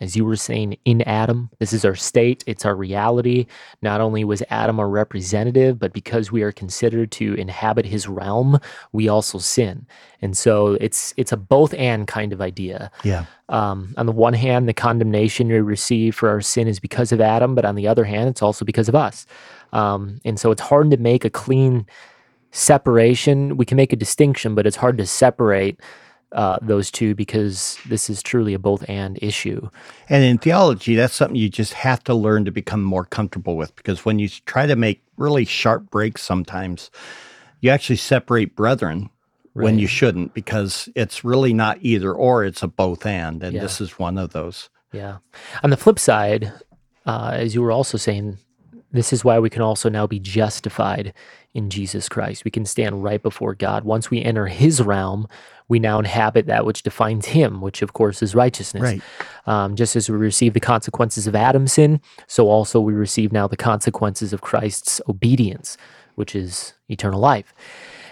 as 0.03 0.15
you 0.15 0.25
were 0.25 0.35
saying, 0.35 0.77
in 0.85 1.01
Adam. 1.03 1.49
This 1.59 1.73
is 1.73 1.85
our 1.85 1.95
state, 1.95 2.43
it's 2.45 2.65
our 2.65 2.75
reality. 2.75 3.47
Not 3.81 4.01
only 4.01 4.23
was 4.23 4.43
Adam 4.49 4.79
our 4.79 4.89
representative, 4.89 5.79
but 5.79 5.93
because 5.93 6.31
we 6.31 6.43
are 6.43 6.51
considered 6.51 7.09
to 7.13 7.33
inhabit 7.35 7.85
his 7.85 8.07
realm, 8.07 8.59
we 8.91 9.07
also 9.07 9.37
sin. 9.39 9.87
And 10.21 10.37
so 10.37 10.77
it's 10.79 11.13
it's 11.17 11.31
a 11.31 11.37
both 11.37 11.73
and 11.73 12.07
kind 12.07 12.33
of 12.33 12.41
idea. 12.41 12.91
Yeah. 13.03 13.25
Um, 13.49 13.93
on 13.97 14.05
the 14.05 14.11
one 14.11 14.33
hand, 14.33 14.67
the 14.67 14.73
condemnation 14.73 15.47
we 15.47 15.59
receive 15.59 16.15
for 16.15 16.29
our 16.29 16.41
sin 16.41 16.67
is 16.67 16.79
because 16.79 17.11
of 17.11 17.21
Adam, 17.21 17.55
but 17.55 17.65
on 17.65 17.75
the 17.75 17.87
other 17.87 18.03
hand, 18.03 18.29
it's 18.29 18.41
also 18.41 18.65
because 18.65 18.89
of 18.89 18.95
us. 18.95 19.25
Um, 19.71 20.19
and 20.25 20.39
so 20.39 20.51
it's 20.51 20.61
hard 20.61 20.91
to 20.91 20.97
make 20.97 21.25
a 21.25 21.29
clean 21.29 21.85
separation. 22.51 23.57
We 23.57 23.65
can 23.65 23.77
make 23.77 23.93
a 23.93 23.97
distinction, 23.97 24.53
but 24.53 24.67
it's 24.67 24.77
hard 24.77 24.97
to 24.99 25.05
separate 25.05 25.79
uh, 26.33 26.57
those 26.61 26.91
two 26.91 27.15
because 27.15 27.77
this 27.87 28.09
is 28.09 28.21
truly 28.21 28.53
a 28.53 28.59
both 28.59 28.83
and 28.89 29.19
issue. 29.21 29.69
And 30.09 30.23
in 30.23 30.37
theology, 30.37 30.95
that's 30.95 31.13
something 31.13 31.35
you 31.35 31.49
just 31.49 31.73
have 31.73 32.03
to 32.05 32.13
learn 32.13 32.45
to 32.45 32.51
become 32.51 32.83
more 32.83 33.05
comfortable 33.05 33.55
with 33.55 33.75
because 33.75 34.03
when 34.03 34.19
you 34.19 34.29
try 34.29 34.65
to 34.65 34.75
make 34.75 35.03
really 35.17 35.45
sharp 35.45 35.89
breaks 35.91 36.23
sometimes, 36.23 36.89
you 37.61 37.69
actually 37.69 37.97
separate 37.97 38.55
brethren 38.55 39.09
when 39.53 39.77
you 39.77 39.85
shouldn't 39.85 40.33
because 40.33 40.89
it's 40.95 41.23
really 41.23 41.53
not 41.53 41.77
either 41.81 42.11
or, 42.11 42.43
it's 42.43 42.63
a 42.63 42.67
both 42.67 43.05
and. 43.05 43.43
And 43.43 43.53
Yeah. 43.53 43.61
this 43.61 43.79
is 43.79 43.99
one 43.99 44.17
of 44.17 44.33
those. 44.33 44.69
Yeah. 44.91 45.17
On 45.63 45.69
the 45.69 45.77
flip 45.77 45.99
side, 45.99 46.51
uh, 47.05 47.31
as 47.33 47.53
you 47.53 47.61
were 47.61 47.71
also 47.71 47.97
saying, 47.97 48.39
this 48.91 49.13
is 49.13 49.23
why 49.23 49.39
we 49.39 49.49
can 49.49 49.61
also 49.61 49.89
now 49.89 50.07
be 50.07 50.19
justified 50.19 51.13
in 51.53 51.69
Jesus 51.69 52.09
Christ. 52.09 52.45
We 52.45 52.51
can 52.51 52.65
stand 52.65 53.03
right 53.03 53.21
before 53.21 53.55
God. 53.55 53.83
Once 53.83 54.09
we 54.09 54.21
enter 54.23 54.47
his 54.47 54.81
realm, 54.81 55.27
we 55.67 55.79
now 55.79 55.99
inhabit 55.99 56.45
that 56.47 56.65
which 56.65 56.83
defines 56.83 57.27
him, 57.27 57.61
which 57.61 57.81
of 57.81 57.93
course 57.93 58.21
is 58.21 58.35
righteousness. 58.35 58.83
Right. 58.83 59.01
Um, 59.45 59.75
just 59.75 59.95
as 59.95 60.09
we 60.09 60.17
receive 60.17 60.53
the 60.53 60.59
consequences 60.59 61.27
of 61.27 61.35
Adam's 61.35 61.73
sin, 61.73 62.01
so 62.27 62.49
also 62.49 62.79
we 62.79 62.93
receive 62.93 63.31
now 63.31 63.47
the 63.47 63.57
consequences 63.57 64.33
of 64.33 64.41
Christ's 64.41 65.01
obedience, 65.07 65.77
which 66.15 66.35
is 66.35 66.73
eternal 66.89 67.19
life. 67.19 67.53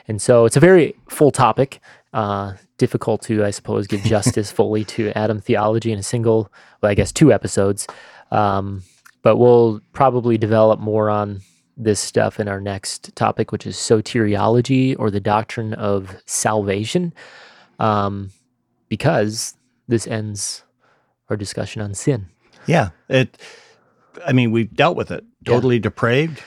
And 0.08 0.22
so 0.22 0.46
it's 0.46 0.58
a 0.58 0.62
very 0.62 0.96
full 1.10 1.32
topic. 1.32 1.80
Uh, 2.14 2.54
difficult 2.78 3.22
to, 3.22 3.46
I 3.46 3.52
suppose, 3.52 3.88
give 3.88 4.02
justice 4.04 4.52
fully 4.52 4.84
to 4.86 5.18
Adam 5.18 5.40
theology 5.40 5.92
in 5.92 6.00
a 6.00 6.04
single, 6.04 6.52
well, 6.82 6.92
I 6.92 6.96
guess, 6.96 7.12
two 7.12 7.32
episodes. 7.32 7.88
Um, 8.32 8.84
but 9.22 9.38
we'll 9.38 9.82
probably 9.94 10.38
develop 10.38 10.80
more 10.80 11.10
on 11.10 11.42
this 11.78 12.00
stuff 12.00 12.40
in 12.40 12.48
our 12.48 12.62
next 12.62 13.16
topic, 13.16 13.52
which 13.52 13.66
is 13.66 13.76
soteriology 13.78 14.96
or 15.00 15.10
the 15.10 15.20
doctrine 15.20 15.74
of 15.74 16.16
salvation, 16.26 17.14
um, 17.80 18.30
because 18.90 19.56
this 19.88 20.06
ends 20.08 20.64
our 21.30 21.38
discussion 21.38 21.82
on 21.82 21.94
sin. 21.94 22.28
Yeah. 22.68 22.90
It, 23.10 23.38
I 24.26 24.34
mean, 24.34 24.52
we've 24.52 24.74
dealt 24.74 24.98
with 24.98 25.12
it. 25.12 25.24
Yeah. 25.46 25.54
Totally 25.54 25.80
depraved, 25.80 26.40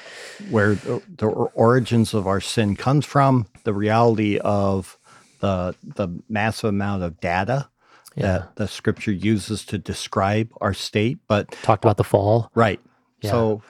where 0.51 0.75
the, 0.75 1.03
the 1.17 1.27
origins 1.27 2.15
of 2.15 2.27
our 2.27 2.41
sin 2.41 2.77
comes 2.77 3.05
from, 3.07 3.47
the 3.65 3.73
reality 3.75 4.39
of 4.39 4.99
the 5.41 5.75
the 5.83 6.09
massive 6.29 6.69
amount 6.69 7.03
of 7.03 7.21
data 7.21 7.69
Yeah. 8.15 8.23
that 8.23 8.57
the 8.57 8.69
scripture 8.69 9.11
uses 9.13 9.65
to 9.67 9.79
describe 9.79 10.51
our 10.61 10.75
state. 10.75 11.19
But 11.27 11.51
Talked 11.63 11.85
about 11.85 11.97
the 11.97 12.05
fall. 12.05 12.51
right. 12.55 12.79
Yeah. 13.21 13.31
So 13.31 13.63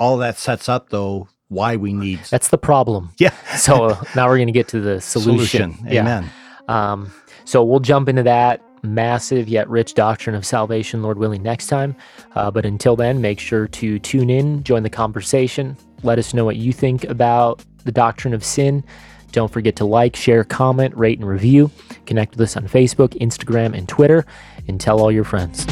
all 0.00 0.16
that 0.16 0.38
sets 0.38 0.68
up 0.68 0.88
though 0.88 1.28
why 1.48 1.76
we 1.76 1.92
need 1.92 2.20
That's 2.30 2.48
the 2.48 2.58
problem. 2.58 3.10
Yeah. 3.18 3.34
So 3.58 3.98
now 4.16 4.26
we're 4.28 4.36
going 4.36 4.46
to 4.46 4.52
get 4.52 4.68
to 4.68 4.80
the 4.80 5.00
solution. 5.00 5.74
solution. 5.74 5.92
Yeah. 5.92 6.00
Amen. 6.00 6.30
Um, 6.68 7.12
so 7.44 7.62
we'll 7.62 7.80
jump 7.80 8.08
into 8.08 8.22
that 8.22 8.62
massive 8.82 9.48
yet 9.48 9.68
rich 9.68 9.94
doctrine 9.94 10.34
of 10.34 10.46
salvation, 10.46 11.02
Lord 11.02 11.18
willing, 11.18 11.42
next 11.42 11.66
time. 11.66 11.94
Uh, 12.34 12.50
but 12.50 12.64
until 12.64 12.96
then, 12.96 13.20
make 13.20 13.38
sure 13.38 13.66
to 13.68 13.98
tune 13.98 14.30
in, 14.30 14.62
join 14.62 14.82
the 14.82 14.90
conversation. 14.90 15.76
Let 16.02 16.18
us 16.18 16.32
know 16.32 16.44
what 16.44 16.56
you 16.56 16.72
think 16.72 17.04
about 17.04 17.62
the 17.84 17.92
doctrine 17.92 18.32
of 18.32 18.44
sin. 18.44 18.84
Don't 19.32 19.50
forget 19.50 19.76
to 19.76 19.84
like, 19.84 20.16
share, 20.16 20.44
comment, 20.44 20.96
rate, 20.96 21.18
and 21.18 21.28
review. 21.28 21.70
Connect 22.06 22.32
with 22.32 22.40
us 22.40 22.56
on 22.56 22.66
Facebook, 22.68 23.20
Instagram, 23.20 23.76
and 23.76 23.88
Twitter, 23.88 24.24
and 24.66 24.80
tell 24.80 25.00
all 25.00 25.12
your 25.12 25.24
friends. 25.24 25.66